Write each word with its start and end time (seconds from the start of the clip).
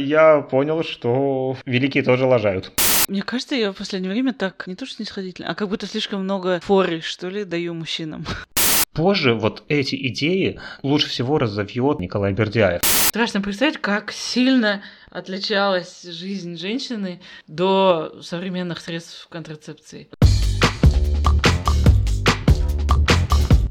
Я 0.00 0.40
понял, 0.40 0.82
что 0.82 1.56
великие 1.66 2.02
тоже 2.02 2.24
лажают. 2.24 2.72
Мне 3.08 3.22
кажется, 3.22 3.54
я 3.54 3.72
в 3.72 3.76
последнее 3.76 4.12
время 4.12 4.32
так 4.32 4.66
не 4.66 4.74
то 4.74 4.86
что 4.86 4.96
снисходительно, 4.96 5.50
а 5.50 5.54
как 5.54 5.68
будто 5.68 5.86
слишком 5.86 6.22
много 6.22 6.60
форы, 6.60 7.00
что 7.00 7.28
ли, 7.28 7.44
даю 7.44 7.74
мужчинам. 7.74 8.24
Позже 8.92 9.34
вот 9.34 9.62
эти 9.68 9.94
идеи 10.08 10.60
лучше 10.82 11.08
всего 11.08 11.38
разовьет 11.38 12.00
Николай 12.00 12.32
Бердяев. 12.32 12.82
Страшно 12.84 13.40
представить, 13.40 13.78
как 13.78 14.12
сильно 14.12 14.82
отличалась 15.10 16.02
жизнь 16.02 16.56
женщины 16.56 17.20
до 17.46 18.20
современных 18.22 18.80
средств 18.80 19.28
контрацепции. 19.28 20.08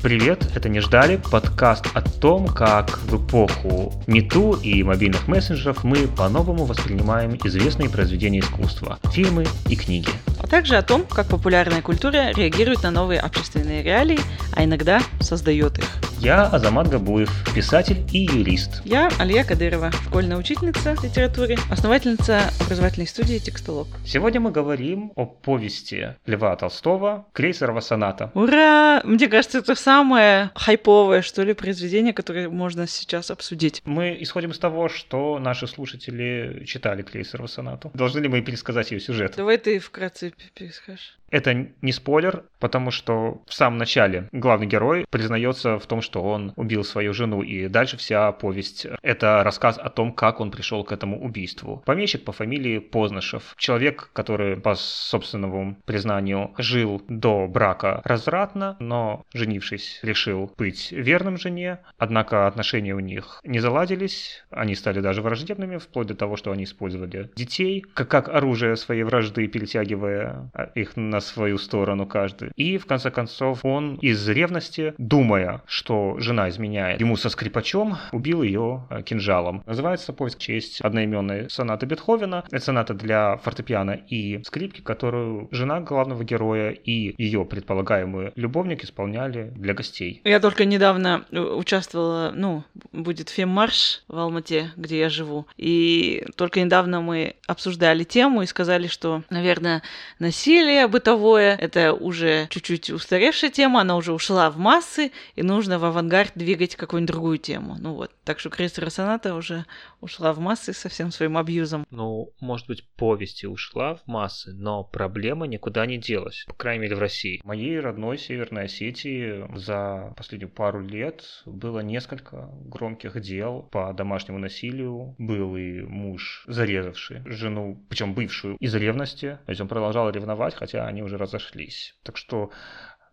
Привет, 0.02 0.50
это 0.55 0.70
«Не 0.70 0.79
ждали» 0.79 1.20
подкаст 1.29 1.88
о 1.93 2.02
том, 2.02 2.47
как 2.47 3.00
в 3.00 3.18
эпоху 3.18 3.91
МИТУ 4.07 4.54
и 4.64 4.82
мобильных 4.82 5.27
мессенджеров 5.27 5.83
мы 5.83 6.07
по-новому 6.07 6.64
воспринимаем 6.64 7.38
известные 7.43 7.89
произведения 7.89 8.39
искусства, 8.39 8.97
фильмы 9.11 9.46
и 9.68 9.75
книги. 9.75 10.07
А 10.41 10.47
также 10.47 10.77
о 10.77 10.83
том, 10.83 11.04
как 11.04 11.27
популярная 11.27 11.82
культура 11.82 12.32
реагирует 12.32 12.82
на 12.83 12.91
новые 12.91 13.19
общественные 13.19 13.83
реалии, 13.83 14.19
а 14.55 14.64
иногда 14.64 15.01
создает 15.19 15.77
их. 15.79 15.86
Я 16.19 16.43
Азамат 16.47 16.89
Габуев, 16.89 17.32
писатель 17.54 18.05
и 18.11 18.19
юрист. 18.19 18.82
Я 18.83 19.10
Алия 19.19 19.46
Кадырова, 19.46 19.91
школьная 19.91 20.36
учительница 20.36 20.96
литературы, 21.02 21.55
основательница 21.69 22.52
образовательной 22.60 23.07
студии 23.07 23.38
«Текстолог». 23.38 23.88
Сегодня 24.05 24.41
мы 24.41 24.52
говорим 24.52 25.13
о 25.16 25.25
повести 25.25 26.16
Льва 26.25 26.55
Толстого 26.57 27.25
«Крейсерова 27.32 27.79
соната». 27.79 28.32
Ура! 28.33 29.02
Мне 29.05 29.27
кажется, 29.27 29.60
это 29.60 29.75
самое 29.89 30.52
хайповое, 30.54 31.24
что 31.24 31.43
ли, 31.43 31.54
произведение, 31.54 32.14
которое 32.14 32.47
можно 32.47 32.88
сейчас 32.88 33.31
обсудить. 33.31 33.81
Мы 33.86 34.16
исходим 34.20 34.52
из 34.52 34.59
того, 34.59 34.88
что 34.88 35.39
наши 35.39 35.66
слушатели 35.66 36.64
читали 36.66 37.02
«Крейсерову 37.02 37.47
сонату». 37.47 37.89
Должны 37.95 38.20
ли 38.20 38.28
мы 38.28 38.42
пересказать 38.42 38.92
ее 38.92 39.00
сюжет? 39.00 39.33
Давай 39.36 39.58
ты 39.58 39.80
вкратце 39.80 40.31
перескажешь. 40.53 41.19
Это 41.31 41.67
не 41.81 41.91
спойлер, 41.91 42.44
потому 42.59 42.91
что 42.91 43.41
в 43.45 43.53
самом 43.53 43.77
начале 43.77 44.30
главный 44.31 44.67
герой 44.67 45.05
признается 45.09 45.80
в 45.80 45.85
том, 45.85 46.02
что 46.02 46.22
он 46.22 46.53
убил 46.55 46.83
свою 46.83 47.13
жену, 47.13 47.41
и 47.41 47.67
дальше 47.67 47.97
вся 47.97 48.31
повесть— 48.31 48.88
это 49.02 49.44
рассказ 49.44 49.77
о 49.77 49.89
том, 49.89 50.13
как 50.13 50.39
он 50.39 50.52
пришел 50.52 50.83
к 50.83 50.91
этому 50.91 51.22
убийству. 51.23 51.83
Помещик 51.85 52.25
по 52.25 52.31
фамилии 52.31 52.80
Познышев, 52.80 53.53
человек, 53.57 54.09
который 54.13 54.57
по 54.57 54.75
собственному 54.75 55.77
признанию 55.85 56.53
жил 56.57 57.02
до 57.07 57.47
брака 57.47 58.02
развратно, 58.03 58.75
но 58.80 59.23
женившись, 59.33 60.00
решил 60.03 60.52
быть 60.57 60.91
верным 60.91 61.38
жене, 61.38 61.80
однако 61.97 62.47
отношения 62.47 62.94
у 62.94 63.00
них 63.00 63.39
не 63.44 63.59
заладились, 63.59 64.44
они 64.50 64.75
стали 64.75 65.00
даже 65.00 65.22
враждебными, 65.22 65.77
вплоть 65.77 66.07
до 66.07 66.16
того, 66.16 66.35
что 66.35 66.52
они 66.52 66.63
использовали 66.63 67.30
детей 67.35 67.81
как, 67.94 68.09
как 68.09 68.30
оружие 68.30 68.75
своей 68.75 69.03
вражды, 69.03 69.47
перетягивая 69.47 70.52
их 70.75 70.95
на 70.95 71.19
на 71.20 71.22
свою 71.22 71.58
сторону 71.58 72.06
каждый. 72.06 72.52
И 72.56 72.78
в 72.78 72.86
конце 72.86 73.12
концов 73.12 73.66
он 73.66 73.95
из 73.95 74.28
ревности, 74.30 74.94
думая, 74.98 75.62
что 75.66 76.16
жена 76.17 76.48
изменяет 76.48 77.02
ему 77.02 77.17
со 77.17 77.30
скрипачом, 77.30 77.98
убил 78.14 78.42
ее 78.42 78.88
э, 78.89 79.02
кинжалом. 79.03 79.62
Называется 79.66 80.14
повесть 80.14 80.38
в 80.38 80.42
честь 80.42 80.80
одноименной 80.80 81.50
сонаты 81.50 81.86
Бетховена. 81.86 82.45
Это 82.50 82.64
соната 82.64 82.94
для 82.94 83.36
фортепиано 83.38 83.92
и 83.92 84.42
скрипки, 84.44 84.80
которую 84.80 85.50
жена 85.52 85.81
главного 85.81 86.23
героя 86.23 86.72
и 86.72 87.22
ее 87.22 87.44
предполагаемый 87.44 88.31
любовник 88.36 88.86
исполняли 88.86 89.52
для 89.58 89.73
гостей. 89.73 90.22
Я 90.23 90.40
только 90.40 90.64
недавно 90.64 91.25
э, 91.31 91.40
участвовала, 91.40 92.31
ну, 92.34 92.64
будет 92.94 93.28
феммарш 93.28 94.03
в 94.08 94.17
Алмате, 94.17 94.72
где 94.78 95.00
я 95.00 95.09
живу. 95.09 95.47
И 95.58 96.25
только 96.38 96.62
недавно 96.62 97.02
мы 97.02 97.36
обсуждали 97.45 98.06
тему 98.06 98.42
и 98.42 98.45
сказали, 98.45 98.88
что, 98.88 99.23
наверное, 99.30 99.81
насилие, 100.20 100.88
бытовое 100.88 101.08
бытовое, 101.09 101.55
это 101.55 101.93
уже 101.93 102.47
чуть-чуть 102.49 102.89
устаревшая 102.91 103.49
тема, 103.49 103.81
она 103.81 103.95
уже 103.95 104.13
ушла 104.13 104.50
в 104.50 104.57
массы, 104.57 105.11
и 105.35 105.44
нужно 105.44 105.79
в 105.79 105.85
авангард 105.85 106.34
двигать 106.35 106.75
какую-нибудь 106.75 107.11
другую 107.11 107.38
тему. 107.38 107.78
Ну 107.79 107.94
вот, 107.94 108.11
так 108.23 108.39
что 108.39 108.50
Крейсера 108.50 108.89
Соната 108.89 109.34
уже 109.34 109.66
ушла 110.01 110.34
в 110.34 110.39
массы 110.39 110.73
со 110.73 110.89
всем 110.89 111.11
своим 111.11 111.38
абьюзом. 111.38 111.85
Ну, 111.89 112.31
может 112.39 112.67
быть, 112.67 112.84
повести 112.95 113.47
ушла 113.47 113.95
в 113.95 114.07
массы, 114.07 114.51
но 114.53 114.84
проблема 114.84 115.47
никуда 115.47 115.85
не 115.85 115.97
делась, 115.97 116.45
по 116.47 116.53
крайней 116.53 116.84
мере 116.84 116.95
в 116.95 117.00
России. 117.00 117.39
В 117.41 117.47
моей 117.47 117.79
родной 117.79 118.17
Северной 118.17 118.66
Осетии 118.66 119.45
за 119.57 120.13
последнюю 120.16 120.51
пару 120.51 120.81
лет 120.81 121.23
было 121.45 121.79
несколько 121.79 122.50
громких 122.66 123.19
дел 123.22 123.67
по 123.72 123.94
домашнему 123.94 124.38
насилию. 124.38 125.16
Был 125.17 125.55
и 125.55 125.81
муж, 125.81 126.44
зарезавший 126.47 127.22
жену, 127.25 127.84
причем 127.89 128.13
бывшую, 128.13 128.57
из 128.57 128.75
ревности. 128.75 129.39
То 129.45 129.50
есть 129.50 129.61
он 129.61 129.67
продолжал 129.67 130.09
ревновать, 130.09 130.55
хотя 130.55 130.85
они 130.85 130.98
уже 131.03 131.17
разошлись. 131.17 131.95
Так 132.03 132.17
что 132.17 132.51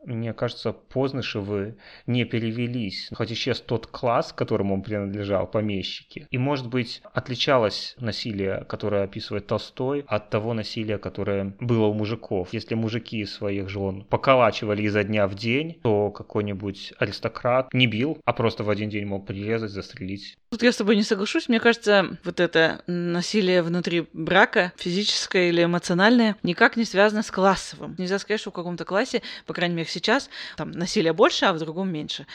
мне 0.06 0.32
кажется, 0.32 0.72
Познышевы 0.72 1.76
не 2.06 2.24
перевелись, 2.24 3.10
хоть 3.14 3.32
исчез 3.32 3.60
тот 3.60 3.86
класс, 3.86 4.32
которому 4.32 4.74
он 4.74 4.82
принадлежал, 4.82 5.46
помещики. 5.46 6.26
И, 6.30 6.38
может 6.38 6.68
быть, 6.68 7.02
отличалось 7.12 7.94
насилие, 7.98 8.64
которое 8.68 9.04
описывает 9.04 9.46
Толстой, 9.46 10.04
от 10.06 10.30
того 10.30 10.54
насилия, 10.54 10.98
которое 10.98 11.54
было 11.60 11.86
у 11.86 11.94
мужиков. 11.94 12.48
Если 12.52 12.74
мужики 12.74 13.24
своих 13.24 13.68
жен 13.68 14.04
поколачивали 14.04 14.82
изо 14.82 15.02
дня 15.02 15.26
в 15.26 15.34
день, 15.34 15.80
то 15.82 16.10
какой-нибудь 16.10 16.94
аристократ 16.98 17.72
не 17.72 17.86
бил, 17.86 18.18
а 18.24 18.32
просто 18.32 18.64
в 18.64 18.70
один 18.70 18.88
день 18.88 19.06
мог 19.06 19.26
прирезать, 19.26 19.70
застрелить. 19.70 20.36
Тут 20.50 20.62
я 20.62 20.72
с 20.72 20.76
тобой 20.76 20.96
не 20.96 21.02
соглашусь. 21.02 21.48
Мне 21.48 21.60
кажется, 21.60 22.18
вот 22.24 22.40
это 22.40 22.82
насилие 22.86 23.62
внутри 23.62 24.06
брака, 24.12 24.72
физическое 24.76 25.48
или 25.48 25.64
эмоциональное, 25.64 26.36
никак 26.42 26.76
не 26.76 26.84
связано 26.84 27.22
с 27.22 27.30
классовым. 27.30 27.96
Нельзя 27.98 28.18
сказать, 28.18 28.40
что 28.40 28.50
в 28.50 28.54
каком-то 28.54 28.84
классе, 28.84 29.22
по 29.46 29.54
крайней 29.54 29.74
мере, 29.74 29.88
сейчас 29.96 30.28
там 30.56 30.70
насилия 30.72 31.12
больше, 31.12 31.46
а 31.46 31.52
в 31.52 31.58
другом 31.58 31.90
меньше. 31.90 32.26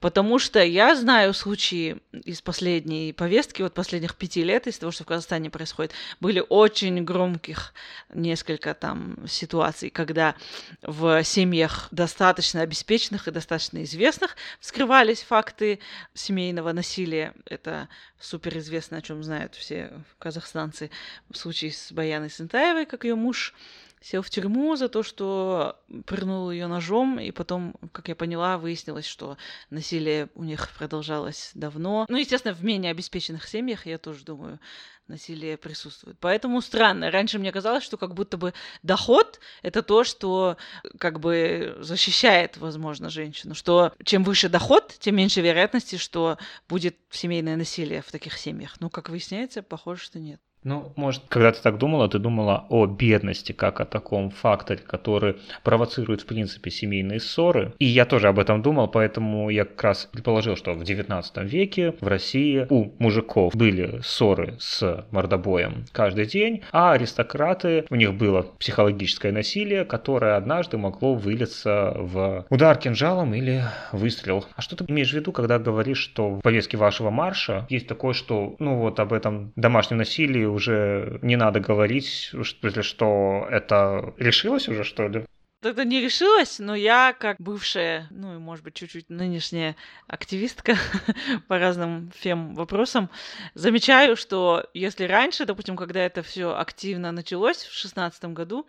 Потому 0.00 0.38
что 0.38 0.62
я 0.62 0.94
знаю 0.94 1.32
случаи 1.32 1.96
из 2.12 2.42
последней 2.42 3.12
повестки, 3.12 3.62
вот 3.62 3.72
последних 3.72 4.14
пяти 4.16 4.44
лет, 4.44 4.66
из 4.66 4.78
того, 4.78 4.92
что 4.92 5.04
в 5.04 5.06
Казахстане 5.06 5.48
происходит, 5.50 5.92
были 6.20 6.44
очень 6.46 7.02
громких 7.04 7.72
несколько 8.12 8.74
там 8.74 9.16
ситуаций, 9.26 9.88
когда 9.90 10.34
в 10.82 11.24
семьях 11.24 11.88
достаточно 11.90 12.60
обеспеченных 12.60 13.28
и 13.28 13.30
достаточно 13.30 13.82
известных 13.84 14.36
вскрывались 14.60 15.22
факты 15.22 15.80
семейного 16.14 16.72
насилия. 16.72 17.32
Это 17.46 17.88
суперизвестно, 18.18 18.98
о 18.98 19.02
чем 19.02 19.22
знают 19.22 19.54
все 19.54 20.02
казахстанцы. 20.18 20.90
В 21.30 21.36
случае 21.36 21.72
с 21.72 21.92
Баяной 21.92 22.30
Сентаевой, 22.30 22.86
как 22.86 23.04
ее 23.04 23.14
муж 23.14 23.54
сел 24.00 24.22
в 24.22 24.30
тюрьму 24.30 24.76
за 24.76 24.88
то, 24.88 25.02
что 25.02 25.80
пырнул 26.04 26.50
ее 26.50 26.66
ножом, 26.66 27.18
и 27.18 27.30
потом, 27.30 27.74
как 27.92 28.08
я 28.08 28.14
поняла, 28.14 28.58
выяснилось, 28.58 29.06
что 29.06 29.36
насилие 29.70 30.28
у 30.34 30.44
них 30.44 30.70
продолжалось 30.76 31.50
давно. 31.54 32.06
Ну, 32.08 32.16
естественно, 32.16 32.54
в 32.54 32.62
менее 32.62 32.90
обеспеченных 32.90 33.48
семьях, 33.48 33.86
я 33.86 33.98
тоже 33.98 34.24
думаю, 34.24 34.60
насилие 35.08 35.56
присутствует. 35.56 36.16
Поэтому 36.20 36.60
странно. 36.60 37.10
Раньше 37.10 37.38
мне 37.38 37.52
казалось, 37.52 37.84
что 37.84 37.96
как 37.96 38.14
будто 38.14 38.36
бы 38.36 38.54
доход— 38.82 39.40
это 39.62 39.82
то, 39.82 40.04
что 40.04 40.56
как 40.98 41.20
бы 41.20 41.76
защищает, 41.80 42.56
возможно, 42.56 43.10
женщину. 43.10 43.54
Что 43.54 43.92
чем 44.04 44.24
выше 44.24 44.48
доход, 44.48 44.94
тем 44.98 45.16
меньше 45.16 45.40
вероятности, 45.40 45.96
что 45.96 46.38
будет 46.68 46.96
семейное 47.10 47.56
насилие 47.56 48.02
в 48.02 48.10
таких 48.10 48.38
семьях. 48.38 48.76
Ну, 48.80 48.90
как 48.90 49.08
выясняется, 49.08 49.62
похоже, 49.62 50.02
что 50.02 50.18
нет. 50.18 50.40
Ну, 50.66 50.92
может, 50.96 51.22
когда 51.28 51.52
ты 51.52 51.62
так 51.62 51.78
думала, 51.78 52.08
ты 52.08 52.18
думала 52.18 52.66
о 52.70 52.86
бедности 52.86 53.52
как 53.52 53.80
о 53.80 53.84
таком 53.84 54.30
факторе, 54.30 54.80
который 54.84 55.36
провоцирует, 55.62 56.22
в 56.22 56.26
принципе, 56.26 56.72
семейные 56.72 57.20
ссоры. 57.20 57.72
И 57.78 57.84
я 57.84 58.04
тоже 58.04 58.26
об 58.26 58.40
этом 58.40 58.62
думал, 58.62 58.88
поэтому 58.88 59.48
я 59.48 59.64
как 59.64 59.84
раз 59.84 60.08
предположил, 60.10 60.56
что 60.56 60.72
в 60.72 60.82
19 60.82 61.36
веке 61.44 61.94
в 62.00 62.08
России 62.08 62.66
у 62.68 62.90
мужиков 62.98 63.54
были 63.54 64.00
ссоры 64.02 64.56
с 64.58 65.06
мордобоем 65.12 65.84
каждый 65.92 66.26
день, 66.26 66.62
а 66.72 66.94
аристократы, 66.94 67.84
у 67.88 67.94
них 67.94 68.14
было 68.14 68.42
психологическое 68.58 69.30
насилие, 69.30 69.84
которое 69.84 70.34
однажды 70.34 70.78
могло 70.78 71.14
вылиться 71.14 71.92
в 71.94 72.44
удар 72.50 72.76
кинжалом 72.76 73.34
или 73.34 73.62
выстрел. 73.92 74.44
А 74.56 74.62
что 74.62 74.74
ты 74.74 74.84
имеешь 74.88 75.12
в 75.12 75.14
виду, 75.14 75.30
когда 75.30 75.60
говоришь, 75.60 75.98
что 75.98 76.30
в 76.30 76.40
повестке 76.40 76.76
вашего 76.76 77.10
марша 77.10 77.66
есть 77.68 77.86
такое, 77.86 78.14
что, 78.14 78.56
ну 78.58 78.78
вот 78.78 78.98
об 78.98 79.12
этом 79.12 79.52
домашнем 79.54 79.98
насилии 79.98 80.55
уже 80.56 81.18
не 81.22 81.36
надо 81.36 81.60
говорить, 81.60 82.32
что, 82.42 82.82
что 82.82 83.46
это 83.50 84.14
решилось 84.18 84.68
уже, 84.68 84.82
что 84.84 85.08
ли? 85.08 85.24
тогда 85.66 85.82
не 85.82 86.00
решилась, 86.00 86.60
но 86.60 86.76
я, 86.76 87.12
как 87.12 87.38
бывшая, 87.40 88.06
ну 88.10 88.36
и, 88.36 88.38
может 88.38 88.64
быть, 88.64 88.74
чуть-чуть 88.74 89.10
нынешняя 89.10 89.74
активистка 90.06 90.76
по 91.48 91.58
разным 91.58 92.12
фем-вопросам, 92.14 93.10
замечаю, 93.54 94.16
что 94.16 94.64
если 94.74 95.04
раньше, 95.04 95.44
допустим, 95.44 95.76
когда 95.76 96.00
это 96.00 96.22
все 96.22 96.56
активно 96.56 97.10
началось 97.10 97.64
в 97.64 97.72
шестнадцатом 97.72 98.32
году, 98.32 98.68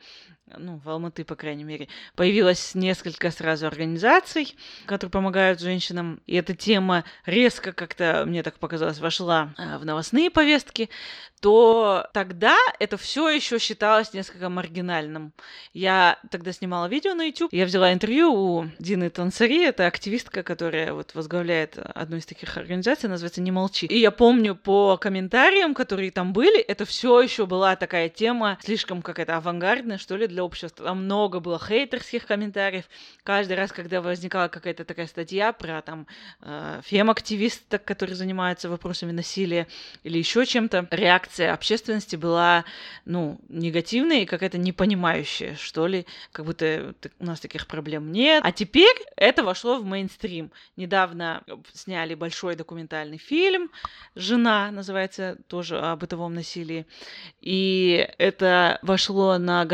ну, 0.56 0.80
в 0.84 0.90
Алматы, 0.90 1.24
по 1.26 1.36
крайней 1.36 1.64
мере, 1.64 1.88
появилось 2.16 2.74
несколько 2.76 3.32
сразу 3.32 3.68
организаций, 3.68 4.56
которые 4.86 5.12
помогают 5.12 5.60
женщинам, 5.60 6.22
и 6.26 6.36
эта 6.36 6.56
тема 6.56 7.04
резко 7.26 7.74
как-то, 7.74 8.24
мне 8.26 8.44
так 8.44 8.58
показалось, 8.60 9.00
вошла 9.00 9.54
э, 9.58 9.78
в 9.78 9.86
новостные 9.86 10.30
повестки, 10.32 10.90
то 11.42 12.08
тогда 12.14 12.58
это 12.80 12.98
все 12.98 13.30
еще 13.30 13.60
считалось 13.60 14.14
несколько 14.14 14.50
маргинальным. 14.50 15.34
Я 15.74 16.20
тогда 16.32 16.52
снимала 16.52 16.88
видео 16.88 17.14
на 17.14 17.26
YouTube, 17.26 17.54
я 17.54 17.66
взяла 17.66 17.94
интервью 17.94 18.34
у 18.34 18.66
Дины 18.80 19.10
Тансари, 19.10 19.66
это 19.66 19.86
активистка, 19.86 20.44
которая 20.44 20.94
вот 20.94 21.14
возглавляет 21.14 21.78
одну 21.78 22.18
из 22.18 22.26
таких 22.26 22.58
организаций, 22.58 23.10
называется 23.10 23.42
«Не 23.42 23.52
молчи». 23.52 23.86
И 23.86 24.00
я 24.00 24.12
помню 24.12 24.56
по 24.56 24.98
комментариям, 24.98 25.74
которые 25.74 26.12
там 26.12 26.34
были, 26.34 26.60
это 26.60 26.86
все 26.86 27.22
еще 27.22 27.46
была 27.46 27.76
такая 27.76 28.10
тема 28.10 28.58
слишком 28.64 29.02
какая-то 29.02 29.38
авангардная, 29.38 29.98
что 29.98 30.16
ли, 30.16 30.28
для 30.28 30.37
общества. 30.44 30.86
Там 30.86 31.04
много 31.04 31.39
было 31.39 31.60
хейтерских 31.60 32.25
комментариев. 32.25 32.86
Каждый 33.24 33.54
раз, 33.54 33.72
когда 33.72 34.01
возникала 34.01 34.48
какая-то 34.48 34.86
такая 34.86 35.07
статья 35.07 35.54
про 35.54 35.81
там 35.81 36.07
э, 36.42 36.81
фем-активисток, 36.84 37.84
которые 37.84 38.16
занимаются 38.16 38.69
вопросами 38.69 39.12
насилия 39.12 39.68
или 40.04 40.18
еще 40.18 40.45
чем-то, 40.45 40.88
реакция 40.92 41.54
общественности 41.54 42.16
была, 42.16 42.66
ну, 43.06 43.39
негативная 43.50 44.22
и 44.22 44.25
какая-то 44.25 44.57
непонимающая, 44.57 45.56
что 45.56 45.88
ли, 45.88 46.06
как 46.31 46.45
будто 46.45 46.94
у 47.19 47.25
нас 47.25 47.40
таких 47.40 47.68
проблем 47.68 48.12
нет. 48.12 48.44
А 48.45 48.51
теперь 48.51 48.95
это 49.16 49.44
вошло 49.44 49.80
в 49.80 49.86
мейнстрим. 49.86 50.51
Недавно 50.75 51.44
сняли 51.74 52.16
большой 52.16 52.56
документальный 52.56 53.18
фильм 53.18 53.72
«Жена», 54.16 54.72
называется, 54.72 55.38
тоже 55.48 55.80
о 55.80 55.95
бытовом 55.95 56.33
насилии. 56.33 56.86
И 57.42 58.07
это 58.18 58.80
вошло 58.81 59.38
на 59.38 59.66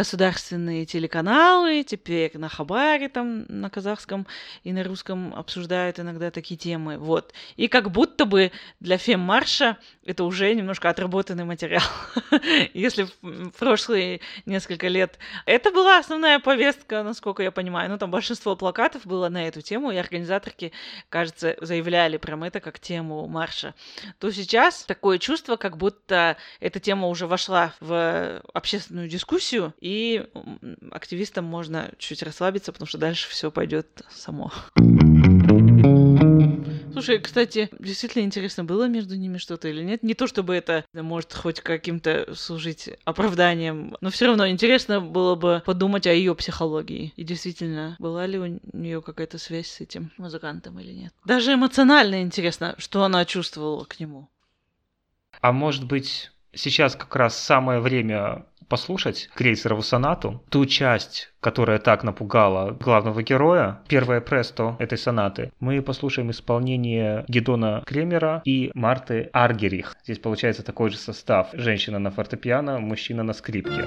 государственные 0.53 0.85
телеканалы, 0.85 1.83
теперь 1.83 2.37
на 2.37 2.49
Хабаре, 2.49 3.09
там, 3.09 3.45
на 3.47 3.69
казахском 3.69 4.27
и 4.63 4.71
на 4.71 4.83
русском 4.83 5.33
обсуждают 5.33 5.99
иногда 5.99 6.31
такие 6.31 6.57
темы. 6.57 6.97
Вот. 6.97 7.33
И 7.57 7.67
как 7.67 7.91
будто 7.91 8.25
бы 8.25 8.51
для 8.79 8.97
фем-марша 8.97 9.77
это 10.05 10.23
уже 10.23 10.53
немножко 10.53 10.89
отработанный 10.89 11.45
материал. 11.45 11.83
Если 12.73 13.07
в 13.21 13.51
прошлые 13.57 14.19
несколько 14.45 14.87
лет 14.87 15.17
это 15.45 15.71
была 15.71 15.97
основная 15.97 16.39
повестка, 16.39 17.03
насколько 17.03 17.41
я 17.43 17.51
понимаю, 17.51 17.89
ну 17.89 17.97
там 17.97 18.11
большинство 18.11 18.55
плакатов 18.55 19.05
было 19.05 19.29
на 19.29 19.47
эту 19.47 19.61
тему, 19.61 19.91
и 19.91 19.97
организаторки, 19.97 20.71
кажется, 21.09 21.55
заявляли 21.61 22.17
прям 22.17 22.43
это 22.43 22.59
как 22.59 22.79
тему 22.79 23.27
марша, 23.27 23.73
то 24.19 24.31
сейчас 24.31 24.83
такое 24.83 25.17
чувство, 25.17 25.55
как 25.55 25.77
будто 25.77 26.37
эта 26.59 26.79
тема 26.79 27.07
уже 27.07 27.27
вошла 27.27 27.73
в 27.79 28.41
общественную 28.53 29.07
дискуссию, 29.07 29.73
и 29.81 30.25
активистам 30.91 31.45
можно 31.45 31.91
чуть 31.97 32.23
расслабиться, 32.23 32.71
потому 32.71 32.87
что 32.87 32.97
дальше 32.97 33.29
все 33.29 33.51
пойдет 33.51 34.03
само. 34.09 34.51
Слушай, 36.93 37.19
кстати, 37.19 37.69
действительно 37.79 38.23
интересно, 38.23 38.63
было 38.63 38.87
между 38.87 39.15
ними 39.15 39.37
что-то 39.37 39.67
или 39.67 39.83
нет. 39.83 40.03
Не 40.03 40.13
то 40.13 40.27
чтобы 40.27 40.53
это 40.55 40.85
может 40.93 41.33
хоть 41.33 41.59
каким-то 41.59 42.33
служить 42.35 42.89
оправданием, 43.03 43.97
но 43.99 44.09
все 44.09 44.27
равно 44.27 44.47
интересно 44.47 45.01
было 45.01 45.35
бы 45.35 45.63
подумать 45.65 46.05
о 46.07 46.13
ее 46.13 46.35
психологии. 46.35 47.11
И 47.15 47.23
действительно, 47.23 47.95
была 47.99 48.27
ли 48.27 48.37
у 48.37 48.59
нее 48.73 49.01
какая-то 49.01 49.37
связь 49.37 49.67
с 49.67 49.81
этим 49.81 50.11
музыкантом 50.17 50.79
или 50.79 50.91
нет. 50.91 51.13
Даже 51.25 51.55
эмоционально 51.55 52.21
интересно, 52.21 52.75
что 52.77 53.03
она 53.03 53.25
чувствовала 53.25 53.85
к 53.85 53.99
нему. 53.99 54.29
А 55.41 55.51
может 55.51 55.85
быть, 55.85 56.31
сейчас 56.53 56.95
как 56.95 57.15
раз 57.15 57.37
самое 57.37 57.79
время 57.79 58.45
послушать 58.73 59.29
Крейсерову 59.35 59.83
сонату, 59.83 60.43
ту 60.49 60.65
часть, 60.65 61.31
которая 61.41 61.77
так 61.77 62.03
напугала 62.03 62.71
главного 62.71 63.21
героя, 63.21 63.83
первое 63.87 64.19
престо 64.19 64.75
этой 64.79 64.97
сонаты, 64.97 65.51
мы 65.59 65.79
послушаем 65.83 66.31
исполнение 66.31 67.23
Гедона 67.27 67.83
Кремера 67.85 68.41
и 68.45 68.71
Марты 68.73 69.29
Аргерих. 69.31 69.95
Здесь 70.05 70.17
получается 70.17 70.63
такой 70.63 70.89
же 70.89 70.97
состав. 70.97 71.49
Женщина 71.53 71.99
на 71.99 72.09
фортепиано, 72.09 72.79
мужчина 72.79 73.21
на 73.21 73.33
скрипке. 73.33 73.85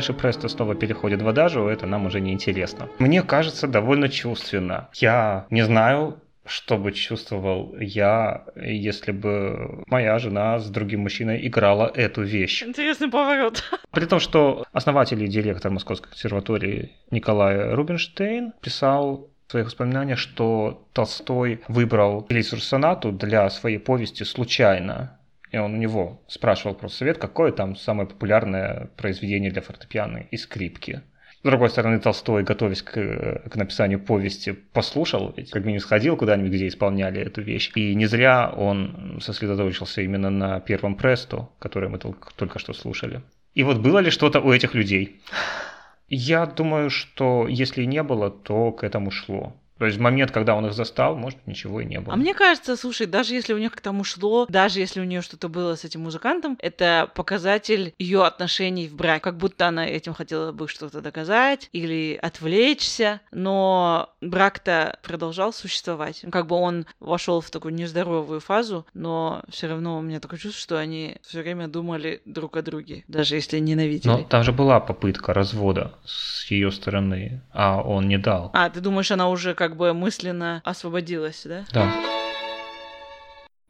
Дальше 0.00 0.14
Престо 0.14 0.48
снова 0.48 0.74
переходит 0.74 1.20
в 1.20 1.28
адажу, 1.28 1.66
это 1.66 1.86
нам 1.86 2.06
уже 2.06 2.20
не 2.20 2.32
интересно. 2.32 2.88
Мне 2.98 3.22
кажется, 3.22 3.68
довольно 3.68 4.08
чувственно. 4.08 4.88
Я 4.94 5.44
не 5.50 5.62
знаю, 5.62 6.16
что 6.46 6.78
бы 6.78 6.92
чувствовал 6.92 7.76
я, 7.78 8.44
если 8.56 9.12
бы 9.12 9.84
моя 9.88 10.18
жена 10.18 10.58
с 10.58 10.70
другим 10.70 11.00
мужчиной 11.00 11.46
играла 11.46 11.92
эту 11.94 12.22
вещь. 12.22 12.62
Интересный 12.62 13.10
поворот. 13.10 13.62
При 13.90 14.06
том, 14.06 14.20
что 14.20 14.64
основатель 14.72 15.22
и 15.22 15.28
директор 15.28 15.70
Московской 15.70 16.08
консерватории 16.08 16.92
Николай 17.10 17.74
Рубинштейн 17.74 18.54
писал 18.62 19.28
в 19.48 19.50
своих 19.50 19.66
воспоминаниях, 19.66 20.18
что 20.18 20.86
Толстой 20.94 21.60
выбрал 21.68 22.24
Элису 22.30 22.56
сонату 22.56 23.12
для 23.12 23.50
своей 23.50 23.78
повести 23.78 24.22
случайно. 24.22 25.19
И 25.50 25.58
он 25.58 25.74
у 25.74 25.76
него 25.76 26.22
спрашивал 26.28 26.74
просто 26.74 26.98
совет, 26.98 27.18
какое 27.18 27.52
там 27.52 27.76
самое 27.76 28.08
популярное 28.08 28.90
произведение 28.96 29.50
для 29.50 29.62
фортепиано 29.62 30.18
и 30.30 30.36
скрипки. 30.36 31.02
С 31.42 31.42
другой 31.42 31.70
стороны, 31.70 31.98
Толстой, 31.98 32.42
готовясь 32.42 32.82
к, 32.82 32.92
к 32.92 33.56
написанию 33.56 33.98
повести, 33.98 34.52
послушал, 34.52 35.34
как 35.50 35.64
минимум 35.64 35.80
сходил 35.80 36.16
куда-нибудь, 36.16 36.52
где 36.52 36.68
исполняли 36.68 37.22
эту 37.22 37.40
вещь. 37.40 37.72
И 37.74 37.94
не 37.94 38.04
зря 38.04 38.52
он 38.54 39.18
сосредоточился 39.22 40.02
именно 40.02 40.28
на 40.28 40.60
первом 40.60 40.96
престу, 40.96 41.50
который 41.58 41.88
мы 41.88 41.98
только, 41.98 42.28
только 42.36 42.58
что 42.58 42.74
слушали. 42.74 43.22
И 43.54 43.62
вот 43.62 43.78
было 43.78 44.00
ли 44.00 44.10
что-то 44.10 44.40
у 44.40 44.52
этих 44.52 44.74
людей? 44.74 45.22
Я 46.08 46.44
думаю, 46.44 46.90
что 46.90 47.48
если 47.48 47.84
не 47.84 48.02
было, 48.02 48.30
то 48.30 48.70
к 48.72 48.84
этому 48.84 49.10
шло. 49.10 49.56
То 49.80 49.86
есть 49.86 49.96
в 49.96 50.00
момент, 50.02 50.30
когда 50.30 50.54
он 50.56 50.66
их 50.66 50.74
застал, 50.74 51.16
может, 51.16 51.38
ничего 51.46 51.80
и 51.80 51.86
не 51.86 52.00
было. 52.00 52.12
А 52.12 52.16
мне 52.18 52.34
кажется, 52.34 52.76
слушай, 52.76 53.06
даже 53.06 53.32
если 53.32 53.54
у 53.54 53.58
них 53.58 53.74
к 53.74 53.80
тому 53.80 54.04
шло, 54.04 54.44
даже 54.46 54.78
если 54.78 55.00
у 55.00 55.04
нее 55.04 55.22
что-то 55.22 55.48
было 55.48 55.74
с 55.74 55.86
этим 55.86 56.02
музыкантом, 56.02 56.58
это 56.60 57.10
показатель 57.14 57.94
ее 57.98 58.26
отношений 58.26 58.88
в 58.88 58.94
брак. 58.94 59.24
Как 59.24 59.38
будто 59.38 59.68
она 59.68 59.86
этим 59.86 60.12
хотела 60.12 60.52
бы 60.52 60.68
что-то 60.68 61.00
доказать 61.00 61.70
или 61.72 62.18
отвлечься, 62.20 63.22
но 63.32 64.10
брак-то 64.20 64.98
продолжал 65.02 65.50
существовать. 65.50 66.26
Как 66.30 66.46
бы 66.46 66.56
он 66.56 66.84
вошел 67.00 67.40
в 67.40 67.50
такую 67.50 67.72
нездоровую 67.72 68.40
фазу, 68.40 68.84
но 68.92 69.42
все 69.48 69.66
равно 69.66 69.96
у 69.98 70.02
меня 70.02 70.20
такое 70.20 70.38
чувство, 70.38 70.60
что 70.60 70.78
они 70.78 71.16
все 71.22 71.40
время 71.40 71.68
думали 71.68 72.20
друг 72.26 72.58
о 72.58 72.60
друге, 72.60 73.02
даже 73.08 73.36
если 73.36 73.58
ненавидели. 73.58 74.12
Но 74.12 74.24
там 74.24 74.42
же 74.42 74.52
была 74.52 74.78
попытка 74.78 75.32
развода 75.32 75.94
с 76.04 76.50
ее 76.50 76.70
стороны, 76.70 77.40
а 77.50 77.80
он 77.80 78.08
не 78.08 78.18
дал. 78.18 78.50
А, 78.52 78.68
ты 78.68 78.80
думаешь, 78.80 79.10
она 79.10 79.30
уже 79.30 79.54
как 79.54 79.69
как 79.70 79.78
бы 79.78 79.94
мысленно 79.94 80.60
освободилась, 80.64 81.42
да? 81.44 81.64
Да. 81.72 81.88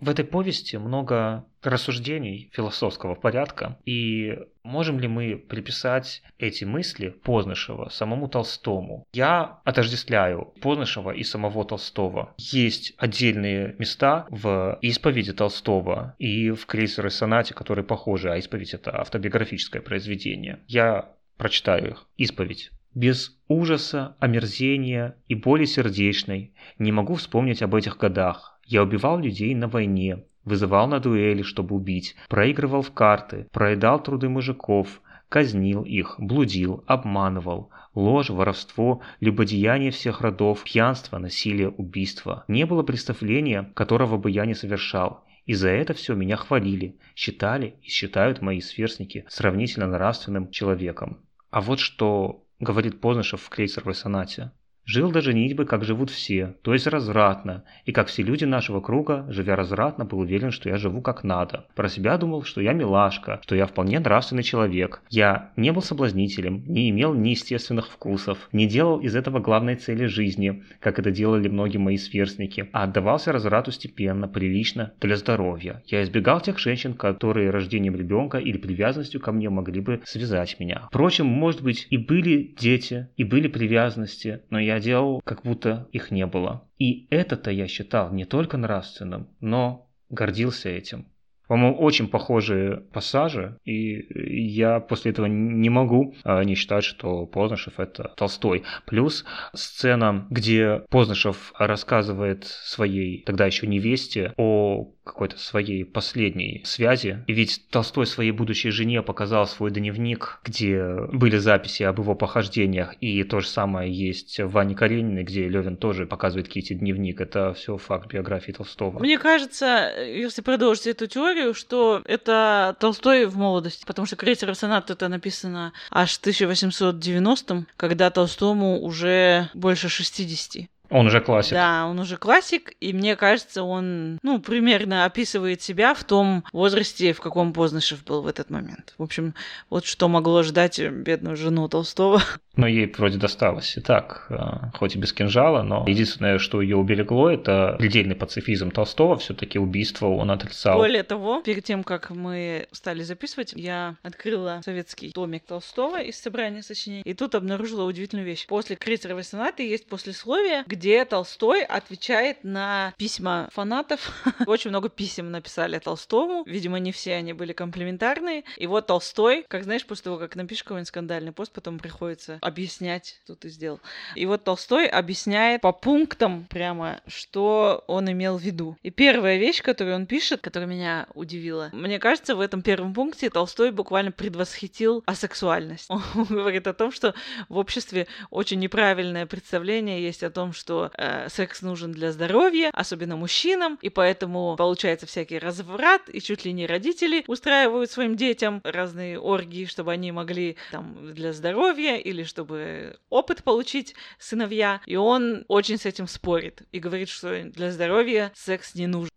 В 0.00 0.08
этой 0.08 0.24
повести 0.24 0.76
много 0.76 1.44
рассуждений 1.62 2.48
философского 2.54 3.14
порядка, 3.14 3.76
и 3.84 4.38
можем 4.62 4.98
ли 4.98 5.08
мы 5.08 5.36
приписать 5.36 6.22
эти 6.38 6.64
мысли 6.64 7.10
Познышева 7.10 7.90
самому 7.90 8.28
Толстому? 8.28 9.04
Я 9.12 9.60
отождествляю 9.64 10.54
Познышева 10.62 11.10
и 11.10 11.22
самого 11.22 11.66
Толстого. 11.66 12.32
Есть 12.38 12.94
отдельные 12.96 13.76
места 13.78 14.24
в 14.30 14.78
исповеди 14.80 15.34
Толстого 15.34 16.14
и 16.18 16.50
в 16.50 16.64
крейсере 16.64 17.10
сонате, 17.10 17.52
которые 17.52 17.84
похожи, 17.84 18.32
а 18.32 18.38
исповедь 18.38 18.72
это 18.72 18.98
автобиографическое 18.98 19.82
произведение. 19.82 20.60
Я 20.66 21.10
прочитаю 21.36 21.90
их. 21.90 22.06
Исповедь. 22.16 22.70
Без 22.94 23.38
ужаса, 23.46 24.16
омерзения 24.18 25.16
и 25.28 25.36
боли 25.36 25.64
сердечной 25.64 26.52
не 26.78 26.90
могу 26.90 27.14
вспомнить 27.14 27.62
об 27.62 27.76
этих 27.76 27.96
годах. 27.98 28.58
Я 28.64 28.82
убивал 28.82 29.18
людей 29.18 29.54
на 29.54 29.68
войне, 29.68 30.24
вызывал 30.44 30.88
на 30.88 30.98
дуэли, 30.98 31.42
чтобы 31.42 31.76
убить, 31.76 32.16
проигрывал 32.28 32.82
в 32.82 32.90
карты, 32.92 33.46
проедал 33.52 34.02
труды 34.02 34.28
мужиков, 34.28 35.02
казнил 35.28 35.84
их, 35.84 36.16
блудил, 36.18 36.82
обманывал, 36.88 37.70
ложь, 37.94 38.30
воровство, 38.30 39.02
любодеяние 39.20 39.92
всех 39.92 40.20
родов, 40.20 40.64
пьянство, 40.64 41.18
насилие, 41.18 41.68
убийство. 41.68 42.44
Не 42.48 42.66
было 42.66 42.82
представления, 42.82 43.70
которого 43.74 44.18
бы 44.18 44.32
я 44.32 44.46
не 44.46 44.54
совершал. 44.54 45.24
И 45.46 45.54
за 45.54 45.68
это 45.68 45.94
все 45.94 46.14
меня 46.14 46.36
хвалили, 46.36 46.98
считали 47.14 47.76
и 47.82 47.88
считают 47.88 48.42
мои 48.42 48.60
сверстники 48.60 49.24
сравнительно 49.28 49.86
нравственным 49.86 50.50
человеком. 50.50 51.20
А 51.50 51.60
вот 51.60 51.78
что 51.78 52.44
говорит 52.60 53.00
Познышев 53.00 53.42
в 53.42 53.48
крейсеровой 53.48 53.94
сонате. 53.94 54.52
Жил 54.92 55.12
до 55.12 55.20
женитьбы, 55.20 55.66
как 55.66 55.84
живут 55.84 56.10
все, 56.10 56.56
то 56.62 56.72
есть 56.72 56.88
развратно, 56.88 57.62
и 57.84 57.92
как 57.92 58.08
все 58.08 58.24
люди 58.24 58.44
нашего 58.44 58.80
круга, 58.80 59.24
живя 59.28 59.54
развратно, 59.54 60.04
был 60.04 60.18
уверен, 60.18 60.50
что 60.50 60.68
я 60.68 60.78
живу 60.78 61.00
как 61.00 61.22
надо. 61.22 61.64
Про 61.76 61.88
себя 61.88 62.18
думал, 62.18 62.42
что 62.42 62.60
я 62.60 62.72
милашка, 62.72 63.38
что 63.44 63.54
я 63.54 63.66
вполне 63.66 64.00
нравственный 64.00 64.42
человек. 64.42 65.00
Я 65.08 65.52
не 65.54 65.70
был 65.70 65.80
соблазнителем, 65.80 66.64
не 66.66 66.90
имел 66.90 67.14
неестественных 67.14 67.86
вкусов, 67.88 68.48
не 68.50 68.66
делал 68.66 68.98
из 68.98 69.14
этого 69.14 69.38
главной 69.38 69.76
цели 69.76 70.06
жизни, 70.06 70.64
как 70.80 70.98
это 70.98 71.12
делали 71.12 71.46
многие 71.46 71.78
мои 71.78 71.96
сверстники, 71.96 72.68
а 72.72 72.82
отдавался 72.82 73.30
разврату 73.30 73.70
степенно, 73.70 74.26
прилично, 74.26 74.90
для 75.00 75.14
здоровья. 75.14 75.84
Я 75.86 76.02
избегал 76.02 76.40
тех 76.40 76.58
женщин, 76.58 76.94
которые 76.94 77.50
рождением 77.50 77.94
ребенка 77.94 78.38
или 78.38 78.58
привязанностью 78.58 79.20
ко 79.20 79.30
мне 79.30 79.50
могли 79.50 79.82
бы 79.82 80.00
связать 80.04 80.58
меня. 80.58 80.88
Впрочем, 80.88 81.26
может 81.26 81.62
быть, 81.62 81.86
и 81.90 81.96
были 81.96 82.56
дети, 82.58 83.06
и 83.16 83.22
были 83.22 83.46
привязанности, 83.46 84.40
но 84.50 84.58
я 84.58 84.79
делал, 84.80 85.20
как 85.24 85.42
будто 85.42 85.88
их 85.92 86.10
не 86.10 86.26
было. 86.26 86.68
И 86.78 87.06
это-то 87.10 87.50
я 87.50 87.68
считал 87.68 88.12
не 88.12 88.24
только 88.24 88.56
нравственным, 88.56 89.28
но 89.40 89.88
гордился 90.08 90.68
этим. 90.68 91.06
По-моему, 91.50 91.78
очень 91.78 92.06
похожие 92.06 92.76
пассажи, 92.92 93.58
и 93.64 94.06
я 94.48 94.78
после 94.78 95.10
этого 95.10 95.26
не 95.26 95.68
могу 95.68 96.14
а, 96.22 96.44
не 96.44 96.54
считать, 96.54 96.84
что 96.84 97.26
Познышев 97.26 97.80
это 97.80 98.12
Толстой. 98.16 98.62
Плюс 98.86 99.24
сцена, 99.52 100.28
где 100.30 100.84
Познышев 100.90 101.52
рассказывает 101.58 102.44
своей 102.44 103.24
тогда 103.24 103.46
еще 103.46 103.66
невесте 103.66 104.32
о 104.36 104.92
какой-то 105.10 105.38
своей 105.38 105.84
последней 105.84 106.62
связи. 106.64 107.24
И 107.26 107.32
ведь 107.32 107.68
Толстой 107.70 108.06
своей 108.06 108.30
будущей 108.30 108.70
жене 108.70 109.02
показал 109.02 109.46
свой 109.46 109.72
дневник, 109.72 110.40
где 110.44 110.84
были 111.12 111.36
записи 111.36 111.82
об 111.82 111.98
его 111.98 112.14
похождениях, 112.14 112.94
и 113.00 113.24
то 113.24 113.40
же 113.40 113.48
самое 113.48 113.92
есть 113.92 114.38
в 114.38 114.50
Ване 114.52 114.76
Карениной, 114.76 115.24
где 115.24 115.48
Левин 115.48 115.76
тоже 115.76 116.06
показывает 116.06 116.48
Кити 116.48 116.74
дневник. 116.74 117.20
Это 117.20 117.54
все 117.54 117.76
факт 117.76 118.12
биографии 118.12 118.52
Толстого. 118.52 119.00
Мне 119.00 119.18
кажется, 119.18 119.92
если 119.98 120.42
продолжить 120.42 120.86
эту 120.86 121.08
теорию, 121.08 121.39
что 121.54 122.02
это 122.04 122.76
Толстой 122.80 123.26
в 123.26 123.36
молодости, 123.36 123.84
потому 123.86 124.06
что 124.06 124.16
«Крейсер 124.16 124.54
сонат» 124.54 124.90
это 124.90 125.08
написано 125.08 125.72
аж 125.90 126.16
в 126.16 126.20
1890 126.20 127.66
когда 127.76 128.10
Толстому 128.10 128.80
уже 128.82 129.48
больше 129.54 129.88
60. 129.88 130.68
Он 130.90 131.06
уже 131.06 131.20
классик. 131.20 131.52
Да, 131.52 131.86
он 131.86 131.98
уже 132.00 132.16
классик, 132.16 132.72
и 132.80 132.92
мне 132.92 133.16
кажется, 133.16 133.62
он, 133.62 134.18
ну, 134.22 134.40
примерно 134.40 135.04
описывает 135.04 135.62
себя 135.62 135.94
в 135.94 136.02
том 136.04 136.44
возрасте, 136.52 137.12
в 137.12 137.20
каком 137.20 137.52
Познышев 137.52 138.04
был 138.04 138.22
в 138.22 138.26
этот 138.26 138.50
момент. 138.50 138.94
В 138.98 139.02
общем, 139.02 139.34
вот 139.70 139.84
что 139.84 140.08
могло 140.08 140.42
ждать 140.42 140.80
бедную 140.80 141.36
жену 141.36 141.68
Толстого. 141.68 142.20
Но 142.56 142.66
ей 142.66 142.92
вроде 142.96 143.18
досталось 143.18 143.76
и 143.76 143.80
так, 143.80 144.26
э, 144.28 144.76
хоть 144.76 144.96
и 144.96 144.98
без 144.98 145.12
кинжала, 145.12 145.62
но 145.62 145.84
единственное, 145.86 146.38
что 146.38 146.60
ее 146.60 146.76
уберегло, 146.76 147.30
это 147.30 147.76
предельный 147.78 148.16
пацифизм 148.16 148.70
Толстого, 148.70 149.16
все-таки 149.16 149.58
убийство 149.58 150.08
он 150.08 150.30
отрицал. 150.30 150.76
Более 150.76 151.04
того, 151.04 151.40
перед 151.42 151.64
тем, 151.64 151.84
как 151.84 152.10
мы 152.10 152.66
стали 152.72 153.02
записывать, 153.02 153.52
я 153.54 153.96
открыла 154.02 154.60
советский 154.64 155.12
томик 155.12 155.44
Толстого 155.46 156.02
из 156.02 156.20
собрания 156.20 156.62
сочинений, 156.62 157.02
и 157.04 157.14
тут 157.14 157.34
обнаружила 157.34 157.84
удивительную 157.84 158.26
вещь. 158.26 158.46
После 158.46 158.76
крейсеровой 158.76 159.24
сонаты 159.24 159.66
есть 159.66 159.86
послесловие, 159.86 160.64
где 160.66 160.79
Толстой 161.04 161.62
отвечает 161.62 162.44
на 162.44 162.94
письма 162.96 163.48
фанатов. 163.52 164.12
Очень 164.46 164.70
много 164.70 164.88
писем 164.88 165.30
написали 165.30 165.78
Толстому, 165.78 166.42
видимо, 166.46 166.78
не 166.78 166.92
все 166.92 167.14
они 167.14 167.32
были 167.32 167.52
комплиментарные. 167.52 168.44
И 168.56 168.66
вот 168.66 168.86
Толстой, 168.86 169.44
как 169.48 169.64
знаешь, 169.64 169.84
после 169.84 170.04
того, 170.04 170.18
как 170.18 170.36
напишешь 170.36 170.64
какой-нибудь 170.64 170.88
скандальный 170.88 171.32
пост, 171.32 171.52
потом 171.52 171.78
приходится 171.78 172.38
объяснять, 172.40 173.20
что 173.24 173.34
ты 173.34 173.48
сделал. 173.48 173.80
И 174.14 174.26
вот 174.26 174.44
Толстой 174.44 174.86
объясняет 174.86 175.60
по 175.60 175.72
пунктам 175.72 176.46
прямо, 176.48 177.00
что 177.06 177.84
он 177.86 178.10
имел 178.10 178.38
в 178.38 178.42
виду. 178.42 178.76
И 178.82 178.90
первая 178.90 179.38
вещь, 179.38 179.62
которую 179.62 179.96
он 179.96 180.06
пишет, 180.06 180.40
которая 180.40 180.68
меня 180.68 181.06
удивила, 181.14 181.70
мне 181.72 181.98
кажется, 181.98 182.34
в 182.34 182.40
этом 182.40 182.62
первом 182.62 182.94
пункте 182.94 183.30
Толстой 183.30 183.72
буквально 183.72 184.12
предвосхитил 184.12 185.02
асексуальность. 185.06 185.88
Он 185.90 186.24
говорит 186.24 186.66
о 186.66 186.72
том, 186.72 186.92
что 186.92 187.14
в 187.48 187.56
обществе 187.56 188.06
очень 188.30 188.58
неправильное 188.58 189.26
представление 189.26 190.02
есть 190.02 190.22
о 190.22 190.30
том, 190.30 190.52
что 190.52 190.69
э, 190.70 191.28
секс 191.28 191.62
нужен 191.62 191.92
для 191.92 192.12
здоровья, 192.12 192.70
особенно 192.72 193.16
мужчинам, 193.16 193.78
и 193.82 193.88
поэтому 193.88 194.56
получается 194.56 195.06
всякий 195.06 195.38
разврат, 195.38 196.02
и 196.08 196.20
чуть 196.20 196.44
ли 196.44 196.52
не 196.52 196.66
родители 196.66 197.24
устраивают 197.26 197.90
своим 197.90 198.16
детям 198.16 198.60
разные 198.64 199.18
оргии, 199.18 199.64
чтобы 199.64 199.92
они 199.92 200.12
могли 200.12 200.56
там 200.70 201.14
для 201.14 201.32
здоровья 201.32 201.96
или 201.96 202.24
чтобы 202.24 202.96
опыт 203.08 203.42
получить 203.42 203.94
сыновья. 204.18 204.80
И 204.86 204.96
он 204.96 205.44
очень 205.48 205.78
с 205.78 205.86
этим 205.86 206.06
спорит 206.06 206.62
и 206.72 206.78
говорит, 206.78 207.08
что 207.08 207.42
для 207.44 207.70
здоровья 207.70 208.32
секс 208.34 208.74
не 208.74 208.86
нужен. 208.86 209.10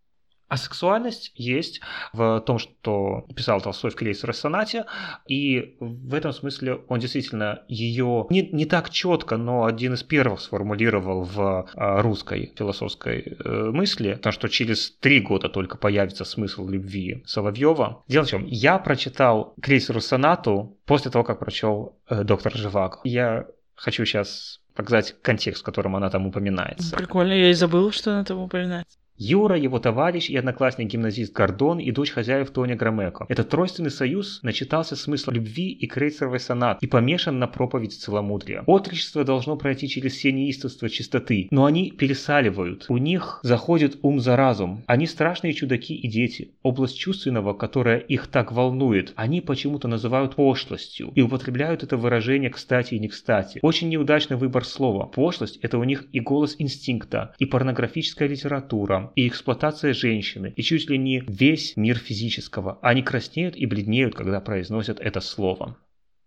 А 0.47 0.57
сексуальность 0.57 1.31
есть 1.35 1.81
в 2.13 2.41
том, 2.41 2.59
что 2.59 3.25
писал 3.35 3.61
Толстой 3.61 3.91
в 3.91 3.95
крейсере 3.95 4.33
сонате, 4.33 4.85
и 5.27 5.77
в 5.79 6.13
этом 6.13 6.31
смысле 6.31 6.81
он 6.87 6.99
действительно 6.99 7.63
ее 7.67 8.27
не, 8.29 8.49
не 8.51 8.65
так 8.65 8.89
четко, 8.89 9.37
но 9.37 9.65
один 9.65 9.93
из 9.93 10.03
первых 10.03 10.41
сформулировал 10.41 11.23
в 11.23 11.69
а, 11.73 12.01
русской 12.01 12.53
философской 12.55 13.37
э, 13.43 13.71
мысли, 13.71 14.13
потому 14.13 14.33
что 14.33 14.47
через 14.47 14.91
три 14.91 15.21
года 15.21 15.49
только 15.49 15.77
появится 15.77 16.25
смысл 16.25 16.67
любви 16.67 17.23
Соловьева. 17.25 18.03
Дело 18.07 18.25
в 18.25 18.29
чем, 18.29 18.45
я 18.45 18.77
прочитал 18.77 19.55
крейсеру 19.61 20.01
сонату 20.01 20.77
после 20.85 21.09
того, 21.09 21.23
как 21.23 21.39
прочел 21.39 21.97
э, 22.09 22.23
доктор 22.23 22.55
Живаго. 22.55 22.99
Я 23.03 23.47
хочу 23.75 24.05
сейчас 24.05 24.59
показать 24.75 25.15
контекст, 25.21 25.61
в 25.61 25.65
котором 25.65 25.95
она 25.95 26.09
там 26.09 26.27
упоминается. 26.27 26.95
Прикольно, 26.95 27.33
я 27.33 27.49
и 27.49 27.53
забыл, 27.53 27.91
что 27.91 28.11
она 28.11 28.23
там 28.23 28.39
упоминается. 28.39 28.97
Юра, 29.25 29.57
его 29.57 29.79
товарищ 29.79 30.29
и 30.29 30.35
одноклассник 30.35 30.89
гимназист 30.89 31.31
Гордон 31.31 31.79
и 31.79 31.91
дочь 31.91 32.11
хозяев 32.11 32.49
Тоня 32.49 32.75
Громеко. 32.75 33.25
Этот 33.29 33.47
тройственный 33.47 33.89
союз 33.89 34.41
начитался 34.43 34.97
смысла 34.97 35.31
любви 35.31 35.69
и 35.71 35.87
крейсеровой 35.87 36.41
сонат 36.41 36.83
и 36.83 36.87
помешан 36.87 37.39
на 37.39 37.47
проповедь 37.47 37.93
целомудрия. 37.93 38.65
Отречество 38.67 39.23
должно 39.23 39.55
пройти 39.55 39.87
через 39.87 40.11
все 40.15 40.33
неистовства 40.33 40.89
чистоты, 40.89 41.47
но 41.51 41.63
они 41.63 41.91
пересаливают. 41.91 42.87
У 42.89 42.97
них 42.97 43.39
заходит 43.43 43.97
ум 44.01 44.19
за 44.19 44.35
разум. 44.35 44.83
Они 44.87 45.07
страшные 45.07 45.53
чудаки 45.53 45.95
и 45.95 46.09
дети. 46.09 46.51
Область 46.61 46.99
чувственного, 46.99 47.53
которая 47.53 47.99
их 47.99 48.27
так 48.27 48.51
волнует, 48.51 49.13
они 49.15 49.39
почему-то 49.39 49.87
называют 49.87 50.35
пошлостью 50.35 51.13
и 51.15 51.21
употребляют 51.21 51.81
это 51.81 51.95
выражение 51.95 52.49
кстати 52.49 52.95
и 52.95 52.99
не 52.99 53.07
кстати. 53.07 53.59
Очень 53.61 53.87
неудачный 53.87 54.35
выбор 54.35 54.65
слова. 54.65 55.05
Пошлость– 55.05 55.59
это 55.61 55.77
у 55.77 55.85
них 55.85 56.07
и 56.11 56.19
голос 56.19 56.57
инстинкта, 56.59 57.33
и 57.39 57.45
порнографическая 57.45 58.27
литература, 58.27 59.12
и 59.15 59.27
эксплуатация 59.27 59.93
женщины, 59.93 60.53
и 60.55 60.61
чуть 60.61 60.89
ли 60.89 60.97
не 60.97 61.23
весь 61.27 61.75
мир 61.75 61.97
физического. 61.97 62.79
Они 62.81 63.01
краснеют 63.03 63.55
и 63.55 63.65
бледнеют, 63.65 64.15
когда 64.15 64.41
произносят 64.41 64.99
это 64.99 65.21
слово. 65.21 65.77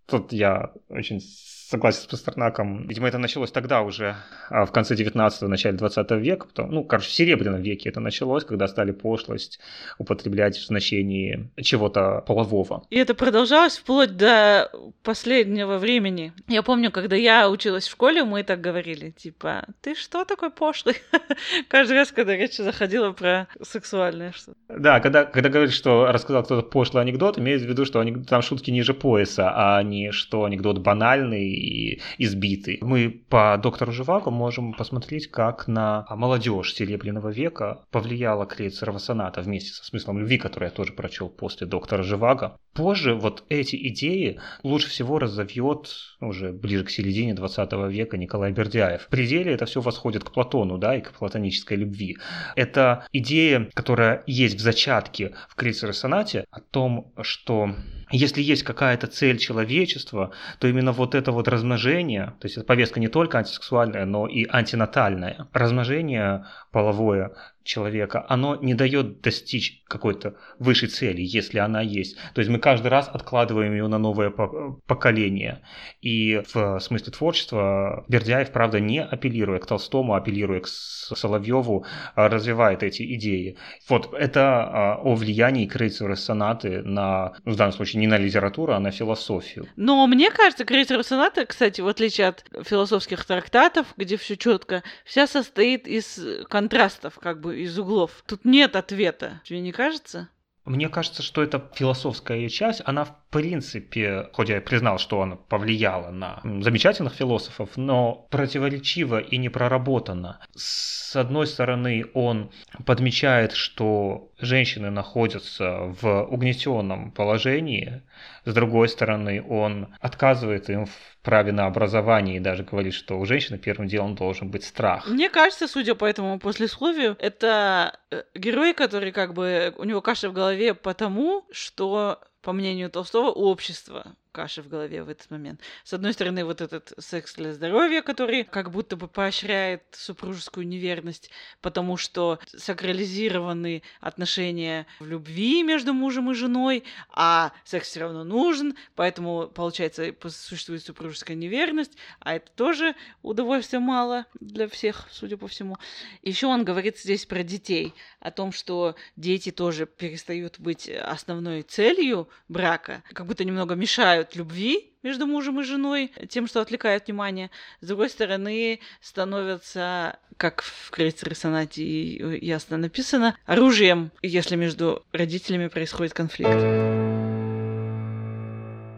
Тут 0.06 0.32
я 0.32 0.72
очень 0.88 1.20
согласен 1.68 2.02
с 2.02 2.06
Пастернаком. 2.06 2.87
Видимо, 2.87 3.08
это 3.08 3.18
началось 3.18 3.50
тогда 3.50 3.82
уже, 3.82 4.16
а 4.50 4.66
в 4.66 4.73
конце 4.73 4.94
19-го, 4.94 5.49
начале 5.49 5.76
20 5.76 6.11
века. 6.12 6.46
Потом, 6.46 6.70
ну, 6.70 6.85
короче, 6.85 7.08
в 7.08 7.12
Серебряном 7.12 7.61
веке 7.61 7.88
это 7.88 7.99
началось, 7.99 8.44
когда 8.44 8.68
стали 8.68 8.92
пошлость 8.92 9.58
употреблять 9.99 10.56
в 10.56 10.64
значении 10.64 11.50
чего-то 11.61 12.23
полового. 12.26 12.85
И 12.90 12.96
это 12.96 13.14
продолжалось 13.14 13.78
вплоть 13.78 14.16
до 14.16 14.70
последнего 15.02 15.78
времени. 15.78 16.32
Я 16.46 16.62
помню, 16.62 16.92
когда 16.92 17.16
я 17.16 17.50
училась 17.50 17.88
в 17.88 17.90
школе, 17.90 18.23
мы 18.23 18.44
так 18.44 18.61
говорили, 18.61 19.11
типа, 19.11 19.64
ты 19.80 19.96
что 19.96 20.25
такой 20.25 20.50
пошлый? 20.50 20.96
Каждый 21.68 21.94
раз, 21.94 22.12
когда 22.12 22.37
речь 22.37 22.56
заходила 22.56 23.11
про 23.11 23.49
сексуальное 23.61 24.30
что-то. 24.32 24.56
Да, 24.68 25.00
когда, 25.00 25.25
когда 25.25 25.49
говоришь, 25.49 25.75
что 25.75 26.12
рассказал 26.12 26.44
кто-то 26.44 26.62
пошлый 26.62 27.02
анекдот, 27.02 27.38
имеется 27.38 27.66
в 27.66 27.70
виду, 27.70 27.85
что 27.85 28.04
там 28.25 28.42
шутки 28.42 28.70
ниже 28.70 28.94
пояса, 28.94 29.52
а 29.52 29.82
не 29.82 30.12
что 30.12 30.44
анекдот 30.44 30.78
банальный 30.78 31.55
и 31.56 32.00
избитый. 32.18 32.78
Мы 32.82 33.10
по 33.28 33.58
доктору 33.62 33.92
Живаго 33.92 34.30
можем 34.30 34.72
посмотреть, 34.75 35.30
как 35.30 35.66
на 35.68 36.06
молодежь 36.10 36.75
Серебряного 36.75 37.30
века 37.30 37.84
повлияла 37.90 38.46
Крейцерова 38.46 38.98
соната 38.98 39.40
вместе 39.40 39.72
со 39.72 39.84
смыслом 39.84 40.18
любви, 40.18 40.38
который 40.38 40.64
я 40.66 40.70
тоже 40.70 40.92
прочел 40.92 41.28
после 41.28 41.66
доктора 41.66 42.02
Живаго. 42.02 42.58
Позже 42.75 43.14
вот 43.14 43.44
эти 43.48 43.76
идеи 43.88 44.38
лучше 44.62 44.90
всего 44.90 45.18
разовьет 45.18 45.94
уже 46.20 46.52
ближе 46.52 46.84
к 46.84 46.90
середине 46.90 47.34
20 47.34 47.72
века 47.90 48.18
Николай 48.18 48.52
Бердяев. 48.52 49.02
В 49.02 49.08
пределе 49.08 49.52
это 49.52 49.64
все 49.64 49.80
восходит 49.80 50.25
к 50.25 50.32
Платону, 50.32 50.76
да, 50.78 50.96
и 50.96 51.00
к 51.00 51.12
платонической 51.12 51.76
любви. 51.78 52.18
Это 52.54 53.06
идея, 53.12 53.70
которая 53.75 54.22
есть 54.26 54.56
в 54.56 54.60
зачатке 54.60 55.34
в 55.48 55.54
Крейцеровой 55.54 55.94
сонате 55.94 56.44
о 56.50 56.60
том, 56.60 57.12
что 57.22 57.70
если 58.10 58.40
есть 58.40 58.62
какая-то 58.62 59.08
цель 59.08 59.38
человечества, 59.38 60.30
то 60.60 60.68
именно 60.68 60.92
вот 60.92 61.14
это 61.14 61.32
вот 61.32 61.45
размножение, 61.48 62.34
то 62.40 62.46
есть 62.46 62.56
это 62.56 62.66
повестка 62.66 63.00
не 63.00 63.08
только 63.08 63.38
антисексуальная, 63.38 64.04
но 64.04 64.26
и 64.26 64.46
антинатальная, 64.48 65.48
размножение 65.52 66.46
половое 66.72 67.32
человека, 67.66 68.25
оно 68.28 68.56
не 68.56 68.75
дает 68.75 69.20
достичь 69.20 69.82
какой-то 69.88 70.37
высшей 70.58 70.88
цели, 70.88 71.20
если 71.20 71.58
она 71.58 71.80
есть. 71.80 72.16
То 72.35 72.40
есть 72.40 72.50
мы 72.50 72.58
каждый 72.58 72.88
раз 72.88 73.08
откладываем 73.08 73.73
ее 73.73 73.87
на 73.88 73.99
новое 73.99 74.30
поколение. 74.30 75.62
И 76.00 76.42
в 76.52 76.80
смысле 76.80 77.12
творчества 77.12 78.04
Бердяев, 78.08 78.50
правда, 78.52 78.80
не 78.80 79.02
апеллируя 79.02 79.58
к 79.58 79.66
Толстому, 79.66 80.14
а 80.14 80.18
апеллируя 80.18 80.61
к 80.61 80.66
Соловьеву, 80.66 81.85
развивает 82.14 82.82
эти 82.82 83.14
идеи. 83.14 83.56
Вот 83.88 84.12
это 84.14 84.40
а, 84.42 84.96
о 84.96 85.14
влиянии 85.14 85.66
Крейцера 85.66 86.14
сонаты 86.14 86.82
на, 86.82 87.35
в 87.44 87.56
данном 87.56 87.73
случае, 87.73 88.00
не 88.00 88.06
на 88.06 88.18
литературу, 88.18 88.73
а 88.73 88.80
на 88.80 88.90
философию. 88.90 89.68
Но 89.76 90.06
мне 90.06 90.30
кажется, 90.30 90.64
Крейцер 90.64 91.02
сонаты, 91.04 91.46
кстати, 91.46 91.80
в 91.80 91.88
отличие 91.88 92.28
от 92.28 92.44
философских 92.64 93.25
трактатов, 93.25 93.87
где 93.96 94.16
все 94.16 94.37
четко, 94.37 94.82
вся 95.04 95.26
состоит 95.26 95.87
из 95.87 96.18
контрастов, 96.49 97.18
как 97.20 97.40
бы 97.40 97.55
из 97.56 97.78
углов. 97.78 98.22
Тут 98.26 98.44
нет 98.44 98.76
ответа. 98.76 99.40
Тебе 99.44 99.60
не 99.60 99.72
кажется? 99.72 100.28
Мне 100.66 100.88
кажется, 100.88 101.22
что 101.22 101.44
эта 101.44 101.62
философская 101.76 102.48
часть, 102.48 102.82
она 102.84 103.04
в 103.04 103.14
принципе, 103.30 104.28
хоть 104.32 104.48
я 104.48 104.60
признал, 104.60 104.98
что 104.98 105.22
она 105.22 105.36
повлияла 105.36 106.10
на 106.10 106.40
замечательных 106.42 107.14
философов, 107.14 107.70
но 107.76 108.26
противоречиво 108.30 109.20
и 109.20 109.36
не 109.36 109.48
проработана. 109.48 110.40
С 110.56 111.14
одной 111.14 111.46
стороны, 111.46 112.06
он 112.14 112.50
подмечает, 112.84 113.52
что 113.52 114.32
женщины 114.40 114.90
находятся 114.90 115.94
в 116.00 116.25
угнетенном 116.25 117.12
положении, 117.12 118.02
с 118.44 118.52
другой 118.52 118.88
стороны, 118.88 119.44
он 119.46 119.94
отказывает 120.00 120.68
им 120.68 120.86
в 120.86 121.15
праве 121.26 121.50
на 121.50 121.66
образование 121.66 122.37
и 122.37 122.40
даже 122.40 122.62
говорит, 122.62 122.95
что 122.95 123.18
у 123.18 123.26
женщины 123.26 123.59
первым 123.59 123.88
делом 123.88 124.14
должен 124.14 124.49
быть 124.49 124.62
страх. 124.62 125.09
Мне 125.09 125.28
кажется, 125.28 125.66
судя 125.66 125.97
по 125.97 126.04
этому 126.04 126.38
послесловию, 126.38 127.16
это 127.18 127.99
э, 128.12 128.23
герой, 128.37 128.73
который 128.75 129.11
как 129.11 129.35
бы 129.35 129.75
у 129.76 129.83
него 129.83 130.00
каша 130.00 130.30
в 130.30 130.33
голове 130.33 130.73
потому, 130.73 131.45
что 131.50 132.21
по 132.42 132.52
мнению 132.52 132.90
Толстого, 132.90 133.30
общества 133.30 134.14
каша 134.36 134.62
в 134.62 134.68
голове 134.68 135.02
в 135.02 135.08
этот 135.08 135.30
момент. 135.30 135.62
С 135.82 135.94
одной 135.94 136.12
стороны, 136.12 136.44
вот 136.44 136.60
этот 136.60 136.92
секс 136.98 137.34
для 137.36 137.54
здоровья, 137.54 138.02
который 138.02 138.44
как 138.44 138.70
будто 138.70 138.94
бы 138.94 139.08
поощряет 139.08 139.82
супружескую 139.92 140.68
неверность, 140.68 141.30
потому 141.62 141.96
что 141.96 142.38
сакрализированы 142.54 143.82
отношения 143.98 144.86
в 145.00 145.06
любви 145.06 145.62
между 145.62 145.94
мужем 145.94 146.30
и 146.30 146.34
женой, 146.34 146.84
а 147.08 147.50
секс 147.64 147.88
все 147.88 148.00
равно 148.00 148.24
нужен, 148.24 148.76
поэтому, 148.94 149.48
получается, 149.48 150.14
существует 150.28 150.84
супружеская 150.84 151.34
неверность, 151.34 151.96
а 152.20 152.34
это 152.34 152.50
тоже 152.52 152.94
удовольствия 153.22 153.78
мало 153.78 154.26
для 154.38 154.68
всех, 154.68 155.08
судя 155.10 155.38
по 155.38 155.48
всему. 155.48 155.78
Еще 156.20 156.46
он 156.46 156.62
говорит 156.62 156.98
здесь 156.98 157.24
про 157.24 157.42
детей, 157.42 157.94
о 158.20 158.30
том, 158.30 158.52
что 158.52 158.96
дети 159.16 159.50
тоже 159.50 159.86
перестают 159.86 160.58
быть 160.58 160.90
основной 160.90 161.62
целью 161.62 162.28
брака, 162.48 163.02
как 163.12 163.24
будто 163.24 163.44
немного 163.44 163.76
мешают 163.76 164.25
от 164.26 164.37
любви 164.37 164.92
между 165.02 165.26
мужем 165.26 165.61
и 165.61 165.64
женой, 165.64 166.12
тем, 166.28 166.47
что 166.47 166.61
отвлекает 166.61 167.06
внимание. 167.06 167.50
С 167.80 167.87
другой 167.87 168.11
стороны, 168.11 168.80
становятся, 169.00 170.18
как 170.37 170.62
в 170.62 170.90
крейцере 170.90 171.35
сонате 171.35 172.38
ясно 172.38 172.76
написано, 172.76 173.37
оружием, 173.47 174.11
если 174.23 174.56
между 174.56 175.04
родителями 175.12 175.69
происходит 175.69 176.12
конфликт. 176.12 177.05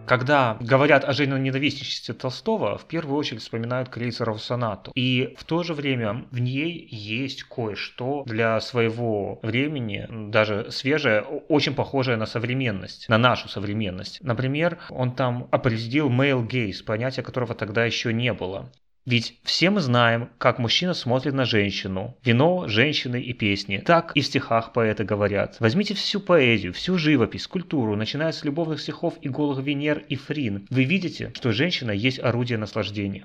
Когда 0.08 0.56
говорят 0.60 1.04
о 1.04 1.12
женоненавистничестве 1.12 2.14
Толстого, 2.14 2.78
в 2.78 2.86
первую 2.86 3.18
очередь 3.18 3.42
вспоминают 3.42 3.90
Крейцерову 3.90 4.38
сонату. 4.38 4.90
И 4.94 5.34
в 5.36 5.44
то 5.44 5.62
же 5.62 5.74
время 5.74 6.24
в 6.30 6.38
ней 6.38 6.88
есть 6.90 7.42
кое-что 7.42 8.22
для 8.24 8.58
своего 8.60 9.38
времени, 9.42 10.06
даже 10.30 10.70
свежее, 10.70 11.20
очень 11.20 11.74
похожее 11.74 12.16
на 12.16 12.24
современность, 12.24 13.08
на 13.08 13.18
нашу 13.18 13.48
современность. 13.48 14.18
Например, 14.22 14.78
он 14.88 15.14
там 15.14 15.46
определил 15.50 16.08
male 16.08 16.48
gaze, 16.48 16.82
понятие 16.84 17.22
которого 17.22 17.54
тогда 17.54 17.84
еще 17.84 18.12
не 18.14 18.32
было. 18.32 18.72
Ведь 19.08 19.38
все 19.42 19.70
мы 19.70 19.80
знаем, 19.80 20.28
как 20.36 20.58
мужчина 20.58 20.92
смотрит 20.92 21.32
на 21.32 21.46
женщину. 21.46 22.14
Вино, 22.22 22.68
женщины 22.68 23.18
и 23.22 23.32
песни. 23.32 23.78
Так 23.78 24.12
и 24.14 24.20
в 24.20 24.26
стихах 24.26 24.74
поэты 24.74 25.04
говорят. 25.04 25.56
Возьмите 25.60 25.94
всю 25.94 26.20
поэзию, 26.20 26.74
всю 26.74 26.98
живопись, 26.98 27.44
скульптуру, 27.44 27.96
начиная 27.96 28.32
с 28.32 28.44
любовных 28.44 28.82
стихов 28.82 29.14
и 29.22 29.30
голых 29.30 29.64
Венер 29.64 30.04
и 30.10 30.14
Фрин. 30.14 30.66
Вы 30.68 30.84
видите, 30.84 31.32
что 31.34 31.52
женщина 31.52 31.90
есть 31.90 32.18
орудие 32.18 32.58
наслаждения. 32.58 33.24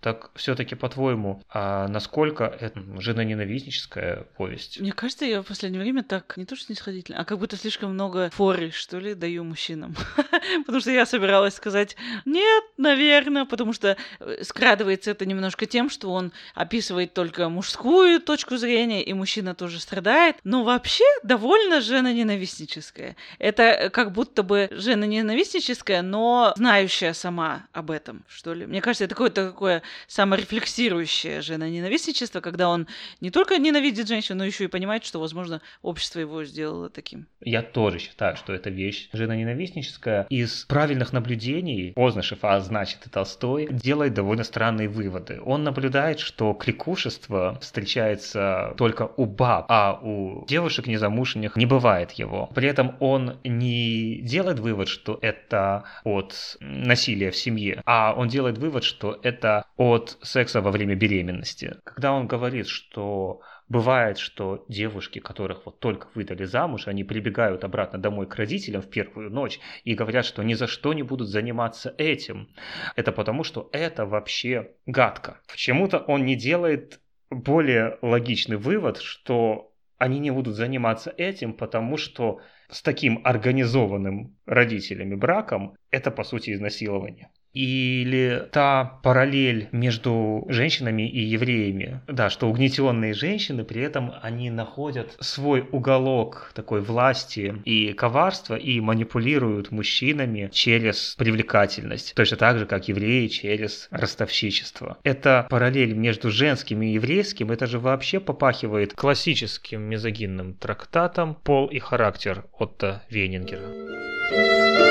Так 0.00 0.30
все-таки, 0.36 0.76
по-твоему, 0.76 1.42
а 1.48 1.88
насколько 1.88 2.44
это 2.44 2.80
женоненавистническая 3.00 4.26
повесть? 4.36 4.80
Мне 4.80 4.92
кажется, 4.92 5.24
я 5.24 5.42
в 5.42 5.46
последнее 5.46 5.82
время 5.82 6.04
так 6.04 6.36
не 6.36 6.44
то 6.44 6.54
что 6.54 6.66
снисходительно, 6.66 7.18
а 7.18 7.24
как 7.24 7.38
будто 7.38 7.56
слишком 7.56 7.94
много 7.94 8.30
форы, 8.30 8.70
что 8.70 8.98
ли, 8.98 9.14
даю 9.14 9.42
мужчинам. 9.42 9.96
потому 10.66 10.80
что 10.80 10.92
я 10.92 11.04
собиралась 11.04 11.54
сказать 11.54 11.96
нет, 12.24 12.64
наверное, 12.76 13.44
потому 13.44 13.72
что 13.72 13.96
э, 14.20 14.44
скрадывается 14.44 15.10
это 15.10 15.26
немножко 15.26 15.66
тем, 15.66 15.90
что 15.90 16.12
он 16.12 16.32
описывает 16.54 17.12
только 17.12 17.48
мужскую 17.48 18.20
точку 18.20 18.56
зрения, 18.56 19.02
и 19.02 19.12
мужчина 19.14 19.54
тоже 19.54 19.80
страдает, 19.80 20.36
но 20.44 20.62
вообще 20.62 21.04
довольно 21.24 21.80
женоненавистническая. 21.80 23.16
Это 23.38 23.62
э, 23.62 23.90
как 23.90 24.12
будто 24.12 24.44
бы 24.44 24.68
женоненавистническая, 24.70 26.02
но 26.02 26.52
знающая 26.56 27.14
сама 27.14 27.66
об 27.72 27.90
этом, 27.90 28.24
что 28.28 28.54
ли. 28.54 28.64
Мне 28.66 28.80
кажется, 28.80 29.04
это 29.04 29.14
какое-то 29.14 29.48
такое 29.48 29.82
саморефлексирующее 30.06 31.40
женоненавистничество, 31.40 32.40
когда 32.40 32.68
он 32.68 32.86
не 33.20 33.30
только 33.30 33.58
ненавидит 33.58 34.08
женщину, 34.08 34.38
но 34.38 34.44
еще 34.44 34.64
и 34.64 34.68
понимает, 34.68 35.04
что, 35.04 35.20
возможно, 35.20 35.60
общество 35.82 36.20
его 36.20 36.44
сделало 36.44 36.90
таким. 36.90 37.26
Я 37.40 37.62
тоже 37.62 37.98
считаю, 37.98 38.36
что 38.36 38.52
это 38.52 38.70
вещь 38.70 39.08
женоненавистническая. 39.12 40.26
Из 40.30 40.64
правильных 40.64 41.12
наблюдений 41.12 41.92
Ознашев, 41.96 42.38
а 42.42 42.60
значит 42.60 43.06
и 43.06 43.10
Толстой, 43.10 43.68
делает 43.70 44.14
довольно 44.14 44.44
странные 44.44 44.88
выводы. 44.88 45.40
Он 45.44 45.64
наблюдает, 45.64 46.20
что 46.20 46.52
кликушество 46.54 47.58
встречается 47.60 48.74
только 48.76 49.10
у 49.16 49.26
баб, 49.26 49.66
а 49.68 49.98
у 50.02 50.46
девушек 50.46 50.86
незамужних 50.86 51.56
не 51.56 51.66
бывает 51.66 52.12
его. 52.12 52.50
При 52.54 52.68
этом 52.68 52.96
он 53.00 53.38
не 53.44 54.20
делает 54.22 54.58
вывод, 54.58 54.88
что 54.88 55.18
это 55.22 55.84
от 56.04 56.56
насилия 56.60 57.30
в 57.30 57.36
семье, 57.36 57.82
а 57.84 58.14
он 58.16 58.28
делает 58.28 58.58
вывод, 58.58 58.84
что 58.84 59.18
это 59.22 59.64
от 59.78 60.18
секса 60.22 60.60
во 60.60 60.72
время 60.72 60.96
беременности. 60.96 61.76
Когда 61.84 62.12
он 62.12 62.26
говорит, 62.26 62.66
что 62.66 63.40
бывает, 63.68 64.18
что 64.18 64.64
девушки, 64.68 65.20
которых 65.20 65.66
вот 65.66 65.78
только 65.78 66.08
выдали 66.14 66.44
замуж, 66.44 66.88
они 66.88 67.04
прибегают 67.04 67.62
обратно 67.62 67.98
домой 67.98 68.26
к 68.26 68.34
родителям 68.34 68.82
в 68.82 68.90
первую 68.90 69.30
ночь 69.30 69.60
и 69.84 69.94
говорят, 69.94 70.24
что 70.24 70.42
ни 70.42 70.54
за 70.54 70.66
что 70.66 70.92
не 70.92 71.04
будут 71.04 71.28
заниматься 71.28 71.94
этим. 71.96 72.48
Это 72.96 73.12
потому, 73.12 73.44
что 73.44 73.70
это 73.72 74.04
вообще 74.04 74.72
гадко. 74.86 75.40
Почему-то 75.46 75.98
он 75.98 76.24
не 76.24 76.34
делает 76.34 77.00
более 77.30 77.98
логичный 78.02 78.56
вывод, 78.56 78.98
что 78.98 79.72
они 79.96 80.18
не 80.18 80.32
будут 80.32 80.56
заниматься 80.56 81.14
этим, 81.16 81.52
потому 81.52 81.96
что 81.96 82.40
с 82.68 82.82
таким 82.82 83.20
организованным 83.22 84.36
родителями 84.44 85.14
браком 85.14 85.76
это 85.90 86.10
по 86.10 86.24
сути 86.24 86.52
изнасилование. 86.52 87.30
Или 87.58 88.46
та 88.52 89.00
параллель 89.02 89.68
между 89.72 90.44
женщинами 90.48 91.08
и 91.08 91.20
евреями. 91.20 92.00
Да, 92.06 92.30
что 92.30 92.48
угнетенные 92.48 93.14
женщины, 93.14 93.64
при 93.64 93.82
этом 93.82 94.12
они 94.22 94.50
находят 94.50 95.16
свой 95.18 95.66
уголок 95.72 96.52
такой 96.54 96.80
власти 96.80 97.54
и 97.64 97.92
коварства 97.94 98.54
и 98.54 98.80
манипулируют 98.80 99.72
мужчинами 99.72 100.48
через 100.52 101.16
привлекательность. 101.18 102.14
Точно 102.14 102.36
так 102.36 102.58
же, 102.58 102.66
как 102.66 102.86
евреи 102.86 103.26
через 103.26 103.88
ростовщичество. 103.90 104.98
Это 105.02 105.46
параллель 105.50 105.94
между 105.94 106.30
женским 106.30 106.82
и 106.82 106.92
еврейским, 106.92 107.50
это 107.50 107.66
же 107.66 107.80
вообще 107.80 108.20
попахивает 108.20 108.92
классическим 108.92 109.82
мизогинным 109.82 110.54
трактатом 110.54 111.34
«Пол 111.34 111.66
и 111.66 111.80
характер» 111.80 112.44
Отто 112.56 113.02
Вейнингера. 113.10 114.87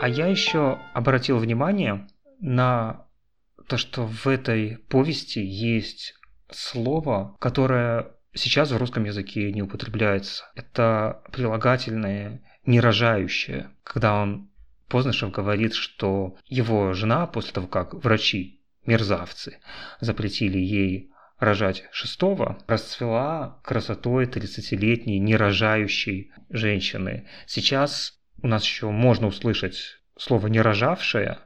А 0.00 0.08
я 0.08 0.26
еще 0.26 0.78
обратил 0.94 1.38
внимание 1.38 2.06
на 2.40 3.06
то, 3.68 3.76
что 3.76 4.06
в 4.06 4.26
этой 4.26 4.78
повести 4.88 5.40
есть 5.40 6.14
слово, 6.50 7.36
которое 7.40 8.12
сейчас 8.32 8.70
в 8.70 8.76
русском 8.76 9.04
языке 9.04 9.52
не 9.52 9.62
употребляется. 9.62 10.44
Это 10.54 11.22
прилагательное 11.32 12.42
«нерожающее», 12.64 13.70
когда 13.82 14.20
он 14.20 14.50
Познышев 14.88 15.30
говорит, 15.30 15.74
что 15.74 16.38
его 16.46 16.94
жена, 16.94 17.26
после 17.26 17.52
того, 17.52 17.66
как 17.66 17.92
врачи, 17.92 18.62
мерзавцы, 18.86 19.58
запретили 20.00 20.58
ей 20.58 21.10
рожать 21.38 21.84
шестого, 21.92 22.58
расцвела 22.66 23.60
красотой 23.62 24.24
30-летней 24.24 25.18
нерожающей 25.18 26.32
женщины. 26.48 27.28
Сейчас 27.46 28.17
у 28.42 28.46
нас 28.46 28.64
еще 28.64 28.90
можно 28.90 29.26
услышать 29.26 29.98
слово 30.16 30.48
«не 30.48 30.60
рожавшая», 30.60 31.40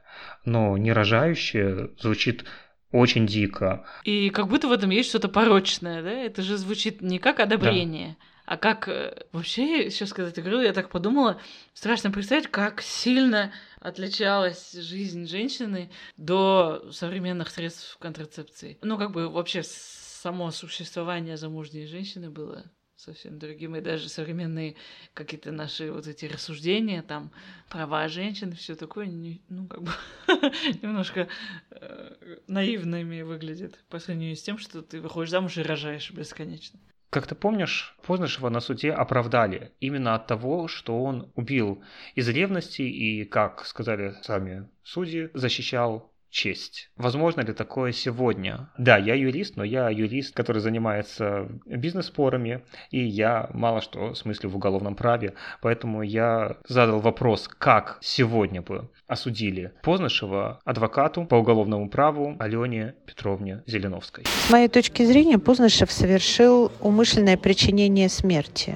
но 0.45 0.77
«не 0.77 0.91
рожающая» 0.91 1.89
звучит 1.99 2.45
очень 2.91 3.25
дико. 3.25 3.85
И 4.03 4.29
как 4.29 4.47
будто 4.47 4.67
в 4.67 4.71
этом 4.71 4.91
есть 4.91 5.09
что-то 5.09 5.27
порочное, 5.27 6.03
да? 6.03 6.11
Это 6.11 6.41
же 6.43 6.57
звучит 6.57 7.01
не 7.01 7.17
как 7.17 7.39
одобрение, 7.39 8.17
да. 8.19 8.53
а 8.53 8.57
как... 8.57 8.87
Э, 8.87 9.25
вообще, 9.31 9.89
сейчас 9.89 10.09
сказать 10.09 10.37
игру, 10.37 10.59
я 10.59 10.73
так 10.73 10.89
подумала, 10.89 11.41
страшно 11.73 12.11
представить, 12.11 12.47
как 12.47 12.81
сильно 12.81 13.51
отличалась 13.79 14.73
жизнь 14.73 15.27
женщины 15.27 15.89
до 16.17 16.87
современных 16.91 17.49
средств 17.49 17.97
контрацепции. 17.99 18.77
Ну, 18.83 18.99
как 18.99 19.11
бы 19.11 19.27
вообще 19.27 19.63
само 19.63 20.51
существование 20.51 21.35
замужней 21.35 21.87
женщины 21.87 22.29
было 22.29 22.63
совсем 23.03 23.39
другим. 23.39 23.75
И 23.75 23.81
даже 23.81 24.09
современные 24.09 24.75
какие-то 25.13 25.51
наши 25.51 25.91
вот 25.91 26.07
эти 26.07 26.25
рассуждения, 26.25 27.01
там, 27.01 27.31
права 27.69 28.07
женщин, 28.07 28.53
все 28.53 28.75
такое, 28.75 29.07
ну, 29.49 29.67
как 29.67 29.83
бы 29.83 29.91
немножко 30.81 31.27
э, 31.71 32.37
наивными 32.47 33.21
выглядит 33.21 33.83
по 33.89 33.99
сравнению 33.99 34.35
с 34.35 34.41
тем, 34.41 34.57
что 34.57 34.81
ты 34.81 35.01
выходишь 35.01 35.31
замуж 35.31 35.57
и 35.57 35.61
рожаешь 35.61 36.11
бесконечно. 36.11 36.79
Как 37.09 37.27
ты 37.27 37.35
помнишь, 37.35 37.95
Познышева 38.01 38.49
на 38.49 38.59
суде 38.59 38.91
оправдали 38.91 39.71
именно 39.79 40.15
от 40.15 40.25
того, 40.25 40.67
что 40.67 41.03
он 41.03 41.31
убил 41.35 41.83
из 42.15 42.27
ревности 42.27 42.81
и, 42.81 43.23
как 43.23 43.65
сказали 43.65 44.15
сами 44.23 44.67
судьи, 44.83 45.29
защищал 45.35 46.12
честь. 46.33 46.89
Возможно 46.97 47.41
ли 47.41 47.53
такое 47.53 47.91
сегодня? 47.91 48.69
Да, 48.77 48.97
я 48.97 49.13
юрист, 49.13 49.55
но 49.55 49.63
я 49.63 49.89
юрист, 49.89 50.35
который 50.35 50.61
занимается 50.61 51.47
бизнес-спорами, 51.65 52.63
и 52.89 52.99
я 52.99 53.49
мало 53.53 53.81
что 53.81 54.15
смыслю 54.15 54.49
в 54.49 54.55
уголовном 54.55 54.95
праве, 54.95 55.35
поэтому 55.61 56.01
я 56.01 56.57
задал 56.67 56.99
вопрос, 56.99 57.47
как 57.47 57.99
сегодня 58.01 58.61
бы 58.61 58.89
осудили 59.07 59.73
Познышева 59.83 60.59
адвокату 60.65 61.25
по 61.25 61.35
уголовному 61.35 61.87
праву 61.89 62.35
Алене 62.39 62.95
Петровне 63.05 63.63
Зеленовской. 63.67 64.25
С 64.25 64.49
моей 64.49 64.67
точки 64.67 65.05
зрения, 65.05 65.37
Познышев 65.37 65.91
совершил 65.91 66.71
умышленное 66.81 67.37
причинение 67.37 68.09
смерти. 68.09 68.75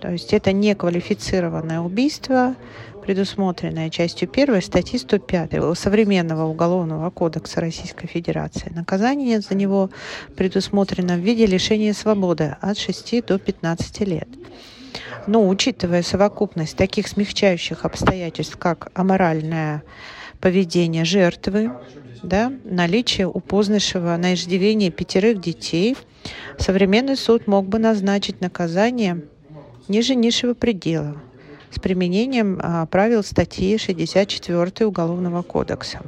То 0.00 0.10
есть 0.10 0.34
это 0.34 0.52
не 0.52 0.74
квалифицированное 0.74 1.80
убийство, 1.80 2.54
предусмотренная 3.06 3.88
частью 3.88 4.28
1 4.32 4.60
статьи 4.62 4.98
105 4.98 5.78
современного 5.78 6.46
Уголовного 6.46 7.08
кодекса 7.10 7.60
Российской 7.60 8.08
Федерации. 8.08 8.72
Наказание 8.74 9.40
за 9.40 9.54
него 9.54 9.90
предусмотрено 10.34 11.14
в 11.14 11.20
виде 11.20 11.46
лишения 11.46 11.92
свободы 11.92 12.56
от 12.60 12.76
6 12.76 13.24
до 13.24 13.38
15 13.38 14.00
лет. 14.00 14.28
Но 15.28 15.48
учитывая 15.48 16.02
совокупность 16.02 16.76
таких 16.76 17.06
смягчающих 17.06 17.84
обстоятельств, 17.84 18.56
как 18.56 18.90
аморальное 18.94 19.84
поведение 20.40 21.04
жертвы, 21.04 21.70
да, 22.24 22.52
наличие 22.64 23.28
у 23.28 23.38
Познышева 23.38 24.16
на 24.16 24.34
иждивение 24.34 24.90
пятерых 24.90 25.40
детей, 25.40 25.96
современный 26.58 27.16
суд 27.16 27.46
мог 27.46 27.68
бы 27.68 27.78
назначить 27.78 28.40
наказание 28.40 29.22
ниже 29.86 30.16
низшего 30.16 30.54
предела 30.54 31.16
с 31.70 31.78
применением 31.78 32.58
а, 32.62 32.86
правил 32.86 33.22
статьи 33.22 33.76
64 33.78 34.86
Уголовного 34.86 35.42
кодекса. 35.42 36.00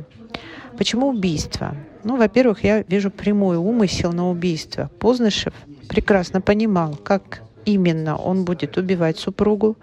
Почему 0.77 1.09
убийство? 1.09 1.75
Ну, 2.05 2.17
во-первых, 2.17 2.63
я 2.65 2.83
вижу 2.83 3.11
прямой 3.11 3.57
умысел 3.57 4.13
на 4.13 4.31
убийство. 4.31 4.91
Познышев 4.99 5.53
прекрасно 5.89 6.41
понимал, 6.41 6.95
как 6.95 7.43
именно 7.65 8.17
он 8.17 8.45
будет 8.45 8.77
убивать 8.77 9.19
супругу, 9.19 9.77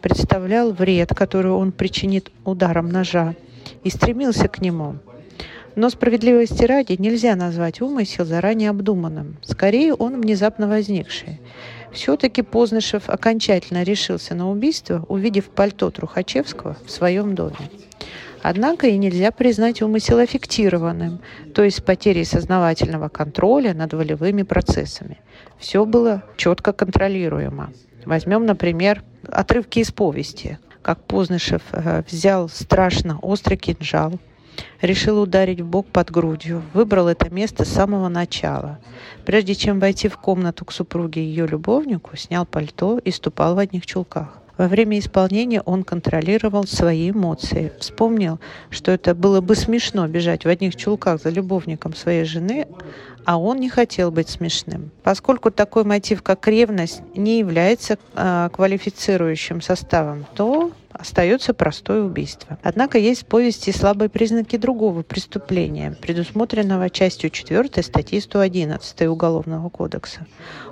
представлял 0.00 0.72
вред, 0.72 1.14
который 1.14 1.52
он 1.52 1.72
причинит 1.72 2.30
ударом 2.44 2.88
ножа, 2.88 3.34
и 3.82 3.90
стремился 3.90 4.48
к 4.48 4.60
нему. 4.60 4.96
Но 5.74 5.88
справедливости 5.88 6.64
ради 6.64 6.96
нельзя 6.98 7.34
назвать 7.34 7.80
умысел 7.80 8.24
заранее 8.26 8.70
обдуманным. 8.70 9.38
Скорее, 9.42 9.94
он 9.94 10.20
внезапно 10.20 10.68
возникший. 10.68 11.40
Все-таки 11.92 12.42
Познышев 12.42 13.08
окончательно 13.08 13.82
решился 13.82 14.34
на 14.34 14.50
убийство, 14.50 15.04
увидев 15.08 15.50
пальто 15.50 15.90
Трухачевского 15.90 16.76
в 16.86 16.90
своем 16.90 17.34
доме. 17.34 17.70
Однако 18.42 18.88
и 18.88 18.96
нельзя 18.96 19.30
признать 19.30 19.82
умысел 19.82 20.18
аффектированным, 20.18 21.20
то 21.54 21.62
есть 21.62 21.84
потерей 21.84 22.24
сознавательного 22.24 23.08
контроля 23.08 23.72
над 23.72 23.92
волевыми 23.92 24.42
процессами. 24.42 25.20
Все 25.58 25.84
было 25.84 26.24
четко 26.36 26.72
контролируемо. 26.72 27.72
Возьмем, 28.04 28.46
например, 28.46 29.04
отрывки 29.28 29.78
из 29.78 29.92
повести, 29.92 30.58
как 30.82 31.04
Познышев 31.04 31.62
э, 31.70 32.02
взял 32.10 32.48
страшно 32.48 33.18
острый 33.20 33.56
кинжал, 33.56 34.18
Решил 34.80 35.20
ударить 35.20 35.60
в 35.60 35.66
бок 35.66 35.86
под 35.86 36.10
грудью. 36.10 36.62
Выбрал 36.74 37.08
это 37.08 37.30
место 37.30 37.64
с 37.64 37.68
самого 37.68 38.08
начала. 38.08 38.78
Прежде 39.24 39.54
чем 39.54 39.80
войти 39.80 40.08
в 40.08 40.16
комнату 40.16 40.64
к 40.64 40.72
супруге 40.72 41.22
и 41.22 41.26
ее 41.26 41.46
любовнику, 41.46 42.16
снял 42.16 42.46
пальто 42.46 42.98
и 42.98 43.10
ступал 43.10 43.54
в 43.54 43.58
одних 43.58 43.86
чулках. 43.86 44.42
Во 44.58 44.68
время 44.68 44.98
исполнения 44.98 45.62
он 45.62 45.82
контролировал 45.82 46.66
свои 46.66 47.10
эмоции. 47.10 47.72
Вспомнил, 47.80 48.38
что 48.70 48.92
это 48.92 49.14
было 49.14 49.40
бы 49.40 49.54
смешно 49.54 50.06
бежать 50.06 50.44
в 50.44 50.48
одних 50.48 50.76
чулках 50.76 51.22
за 51.22 51.30
любовником 51.30 51.94
своей 51.94 52.24
жены, 52.24 52.66
а 53.24 53.38
он 53.38 53.58
не 53.58 53.70
хотел 53.70 54.10
быть 54.10 54.28
смешным. 54.28 54.90
Поскольку 55.02 55.50
такой 55.50 55.84
мотив, 55.84 56.22
как 56.22 56.46
ревность, 56.46 57.02
не 57.16 57.38
является 57.38 57.98
э, 58.14 58.50
квалифицирующим 58.52 59.60
составом, 59.62 60.26
то 60.34 60.72
остается 60.94 61.54
простое 61.54 62.02
убийство. 62.02 62.58
Однако 62.62 62.98
есть 62.98 63.22
в 63.22 63.26
повести 63.26 63.70
слабые 63.70 64.08
признаки 64.08 64.56
другого 64.56 65.02
преступления, 65.02 65.96
предусмотренного 66.00 66.90
частью 66.90 67.30
4 67.30 67.82
статьи 67.82 68.20
111 68.20 69.02
Уголовного 69.02 69.68
кодекса. 69.68 70.26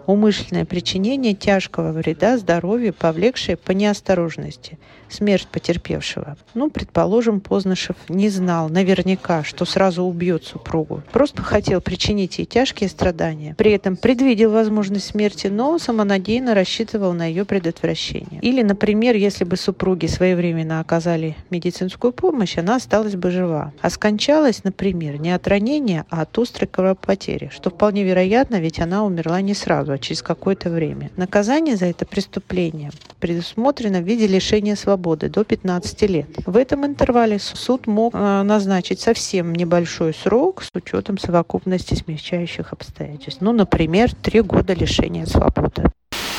Умышленное 0.07 0.65
причинение 0.65 1.35
тяжкого 1.35 1.93
вреда 1.93 2.39
здоровью, 2.39 2.95
повлекшее 2.95 3.57
по 3.57 3.73
неосторожности 3.73 4.79
смерть 5.13 5.49
потерпевшего. 5.51 6.37
Ну, 6.55 6.71
предположим, 6.71 7.41
Познышев 7.41 7.97
не 8.09 8.29
знал 8.29 8.69
наверняка, 8.69 9.45
что 9.45 9.65
сразу 9.65 10.05
убьет 10.05 10.45
супругу. 10.45 11.03
Просто 11.13 11.43
хотел 11.43 11.81
причинить 11.81 12.39
ей 12.39 12.45
тяжкие 12.45 12.89
страдания. 12.89 13.55
При 13.57 13.73
этом 13.73 13.97
предвидел 13.97 14.51
возможность 14.51 15.07
смерти, 15.07 15.49
но 15.49 15.79
самонадеянно 15.79 16.55
рассчитывал 16.55 17.13
на 17.13 17.27
ее 17.27 17.45
предотвращение. 17.45 18.41
Или, 18.41 18.63
например, 18.63 19.17
если 19.17 19.45
бы 19.45 19.57
супруги 19.57 20.07
своевременно 20.11 20.81
оказали 20.81 21.37
медицинскую 21.51 22.13
помощь, 22.13 22.59
она 22.59 22.77
осталась 22.77 23.17
бы 23.17 23.31
жива. 23.31 23.73
А 23.81 23.91
скончалась, 23.91 24.65
например, 24.65 25.19
не 25.21 25.31
от 25.31 25.47
ранения, 25.49 26.05
а 26.11 26.23
от 26.23 26.39
острой 26.39 26.69
кровопотери, 26.69 27.51
что 27.53 27.71
вполне 27.71 28.05
вероятно, 28.05 28.61
ведь 28.61 28.81
она 28.81 29.05
умерла 29.05 29.41
не 29.41 29.55
сразу, 29.55 29.93
а 29.93 29.99
через 29.99 30.23
какое-то 30.23 30.71
время. 30.71 31.11
Наказание 31.17 31.77
за 31.77 31.87
это 31.87 32.05
преступление 32.05 32.91
предусмотрено 33.21 34.01
в 34.01 34.05
виде 34.05 34.27
лишения 34.27 34.77
свободы 34.77 35.29
до 35.29 35.45
15 35.45 36.03
лет. 36.03 36.29
В 36.47 36.57
этом 36.57 36.85
интервале 36.85 37.39
суд 37.39 37.87
мог 37.87 38.15
э, 38.15 38.43
назначить 38.43 39.01
совсем 39.01 39.55
небольшой 39.55 40.15
срок 40.15 40.63
с 40.63 40.71
учетом 40.75 41.19
совокупности 41.19 41.95
смягчающих 41.95 42.73
обстоятельств. 42.73 43.41
Ну, 43.41 43.53
например, 43.53 44.15
три 44.15 44.41
года 44.41 44.75
лишения 44.75 45.27
свободы. 45.27 45.85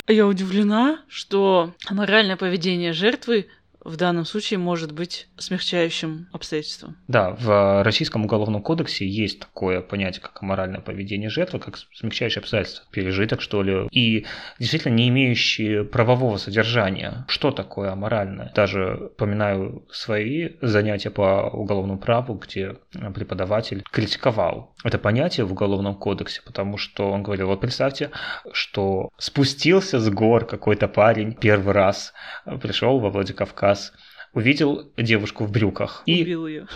Я 0.08 0.28
удивлена, 0.28 1.00
что 1.08 1.74
моральное 1.90 2.36
поведение 2.36 2.92
жертвы 2.92 3.48
в 3.84 3.96
данном 3.96 4.26
случае 4.26 4.60
может 4.60 4.92
быть 4.92 5.28
смягчающим 5.38 6.28
обстоятельством. 6.32 6.98
Да, 7.08 7.32
в 7.32 7.84
Российском 7.84 8.26
уголовном 8.26 8.62
кодексе 8.62 9.08
есть 9.08 9.40
такое 9.40 9.82
понятие, 9.82 10.22
как 10.22 10.42
аморальное 10.42 10.82
поведение 10.82 11.30
жертвы, 11.30 11.60
как 11.60 11.78
смягчающее 11.94 12.42
обстоятельство, 12.42 12.86
пережиток, 12.92 13.42
что 13.42 13.64
ли, 13.64 13.88
и 13.92 14.26
действительно 14.60 14.94
не 14.94 15.10
имеющие 15.10 15.84
правового 15.84 16.38
содержания. 16.38 17.26
Что 17.28 17.52
такое 17.52 17.92
аморальное? 17.92 18.52
Даже 18.56 19.12
поминаю 19.18 19.86
свои 19.92 20.52
занятия 20.62 21.10
по 21.10 21.50
уголовному 21.52 22.00
праву, 22.00 22.36
где 22.36 22.78
преподаватель 23.14 23.84
критиковал 23.92 24.76
это 24.84 24.98
понятие 24.98 25.46
в 25.46 25.52
уголовном 25.52 25.96
кодексе, 25.96 26.42
потому 26.46 26.78
что 26.78 27.12
он 27.12 27.24
говорил, 27.24 27.48
вот 27.48 27.62
представьте, 27.62 28.12
что 28.52 29.10
спустился 29.18 30.00
с 30.00 30.10
гор 30.10 30.46
какой-то 30.46 30.88
парень 30.88 31.34
первый 31.34 31.74
раз, 31.74 32.14
пришел 32.62 33.00
во 33.00 33.10
Владикавказ, 33.10 33.94
увидел 34.34 34.92
девушку 34.98 35.46
в 35.46 35.52
брюках. 35.52 36.04
И... 36.06 36.22
Убил 36.24 36.48
ее. 36.48 36.68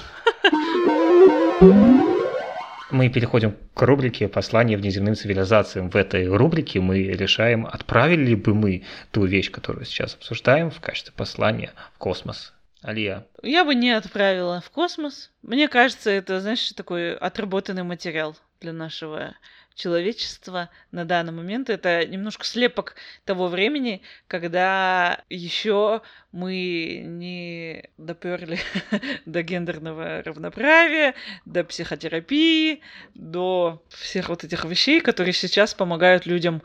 Мы 2.91 3.09
переходим 3.09 3.55
к 3.73 3.81
рубрике 3.81 4.27
«Послание 4.27 4.77
внеземным 4.77 5.15
цивилизациям». 5.15 5.89
В 5.89 5.95
этой 5.95 6.27
рубрике 6.27 6.79
мы 6.79 6.99
решаем, 6.99 7.65
отправили 7.65 8.35
бы 8.35 8.53
мы 8.53 8.83
ту 9.11 9.25
вещь, 9.25 9.49
которую 9.49 9.85
сейчас 9.85 10.13
обсуждаем, 10.15 10.69
в 10.69 10.79
качестве 10.79 11.11
послания 11.15 11.73
в 11.95 11.97
космос. 11.97 12.53
Алия. 12.85 13.25
Я 13.41 13.65
бы 13.65 13.73
не 13.73 13.89
отправила 13.89 14.61
в 14.61 14.69
космос. 14.69 15.31
Мне 15.41 15.67
кажется, 15.67 16.11
это, 16.11 16.39
знаешь, 16.39 16.71
такой 16.73 17.15
отработанный 17.15 17.81
материал 17.81 18.37
для 18.61 18.73
нашего 18.73 19.33
человечества 19.73 20.69
на 20.91 21.03
данный 21.03 21.33
момент. 21.33 21.69
Это 21.71 22.05
немножко 22.05 22.45
слепок 22.45 22.95
того 23.25 23.47
времени, 23.47 24.03
когда 24.27 25.23
еще 25.29 26.01
мы 26.31 27.01
не 27.05 27.89
доперли 27.97 28.59
до 29.25 29.41
гендерного 29.41 30.21
равноправия, 30.23 31.15
до 31.45 31.63
психотерапии, 31.63 32.81
до 33.15 33.83
всех 33.89 34.29
вот 34.29 34.43
этих 34.43 34.63
вещей, 34.65 35.01
которые 35.01 35.33
сейчас 35.33 35.73
помогают 35.73 36.25
людям 36.25 36.61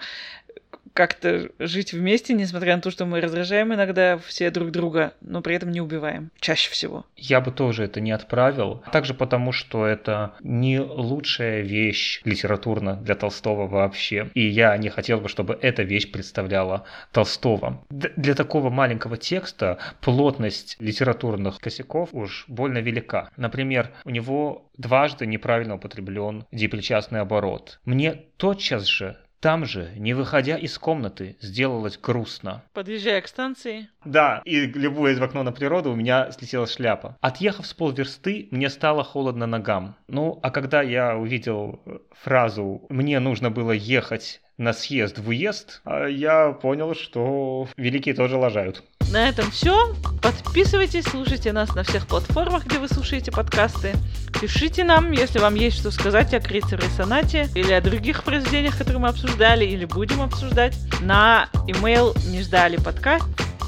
как-то 1.00 1.48
жить 1.58 1.94
вместе, 1.94 2.34
несмотря 2.34 2.76
на 2.76 2.82
то, 2.82 2.90
что 2.90 3.06
мы 3.06 3.22
раздражаем 3.22 3.72
иногда 3.72 4.18
все 4.18 4.50
друг 4.50 4.70
друга, 4.70 5.14
но 5.22 5.40
при 5.40 5.54
этом 5.56 5.70
не 5.70 5.80
убиваем. 5.80 6.30
Чаще 6.40 6.70
всего. 6.70 7.06
Я 7.16 7.40
бы 7.40 7.52
тоже 7.52 7.84
это 7.84 8.02
не 8.02 8.12
отправил. 8.12 8.82
Также 8.92 9.14
потому, 9.14 9.50
что 9.52 9.86
это 9.86 10.34
не 10.42 10.78
лучшая 10.78 11.62
вещь 11.62 12.20
литературно 12.26 12.96
для 12.96 13.14
Толстого 13.14 13.66
вообще. 13.66 14.28
И 14.34 14.46
я 14.46 14.76
не 14.76 14.90
хотел 14.90 15.20
бы, 15.22 15.30
чтобы 15.30 15.58
эта 15.62 15.82
вещь 15.84 16.12
представляла 16.12 16.84
Толстого. 17.12 17.82
Д- 17.88 18.12
для 18.16 18.34
такого 18.34 18.68
маленького 18.68 19.16
текста 19.16 19.78
плотность 20.02 20.76
литературных 20.80 21.60
косяков 21.60 22.10
уж 22.12 22.44
больно 22.46 22.78
велика. 22.78 23.30
Например, 23.38 23.90
у 24.04 24.10
него 24.10 24.68
дважды 24.76 25.24
неправильно 25.24 25.76
употреблен 25.76 26.44
депричастный 26.52 27.20
оборот. 27.20 27.80
Мне 27.86 28.12
тотчас 28.36 28.84
же 28.84 29.16
там 29.40 29.64
же, 29.64 29.90
не 29.96 30.12
выходя 30.12 30.56
из 30.56 30.78
комнаты, 30.78 31.36
сделалось 31.40 31.98
грустно. 31.98 32.62
Подъезжая 32.74 33.20
к 33.22 33.28
станции. 33.28 33.88
Да, 34.04 34.42
и 34.44 34.66
любуясь 34.66 35.18
в 35.18 35.22
окно 35.22 35.42
на 35.42 35.52
природу, 35.52 35.92
у 35.92 35.96
меня 35.96 36.30
слетела 36.30 36.66
шляпа. 36.66 37.16
Отъехав 37.20 37.66
с 37.66 37.72
полверсты, 37.72 38.48
мне 38.50 38.68
стало 38.68 39.02
холодно 39.02 39.46
ногам. 39.46 39.96
Ну, 40.08 40.38
а 40.42 40.50
когда 40.50 40.82
я 40.82 41.16
увидел 41.16 41.80
фразу 42.12 42.86
«мне 42.90 43.18
нужно 43.18 43.50
было 43.50 43.72
ехать 43.72 44.42
на 44.60 44.74
съезд 44.74 45.18
в 45.18 45.28
уезд, 45.28 45.80
а 45.84 46.06
я 46.06 46.52
понял, 46.52 46.94
что 46.94 47.66
великие 47.76 48.14
тоже 48.14 48.36
лажают. 48.36 48.84
На 49.10 49.28
этом 49.28 49.50
все. 49.50 49.96
Подписывайтесь, 50.22 51.04
слушайте 51.04 51.52
нас 51.52 51.74
на 51.74 51.82
всех 51.82 52.06
платформах, 52.06 52.66
где 52.66 52.78
вы 52.78 52.86
слушаете 52.86 53.32
подкасты. 53.32 53.94
Пишите 54.40 54.84
нам, 54.84 55.10
если 55.10 55.40
вам 55.40 55.54
есть 55.54 55.78
что 55.78 55.90
сказать 55.90 56.32
о 56.34 56.40
Крейцере 56.40 56.86
и 56.86 56.96
Сонате 56.96 57.48
или 57.54 57.72
о 57.72 57.80
других 57.80 58.22
произведениях, 58.22 58.78
которые 58.78 59.00
мы 59.00 59.08
обсуждали 59.08 59.64
или 59.64 59.86
будем 59.86 60.20
обсуждать, 60.20 60.76
на 61.00 61.48
email 61.66 62.16
не 62.30 62.42
ждали 62.42 62.76
подкаст 62.76 63.26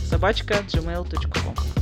собачка 0.08 0.56
gmail.com. 0.68 1.81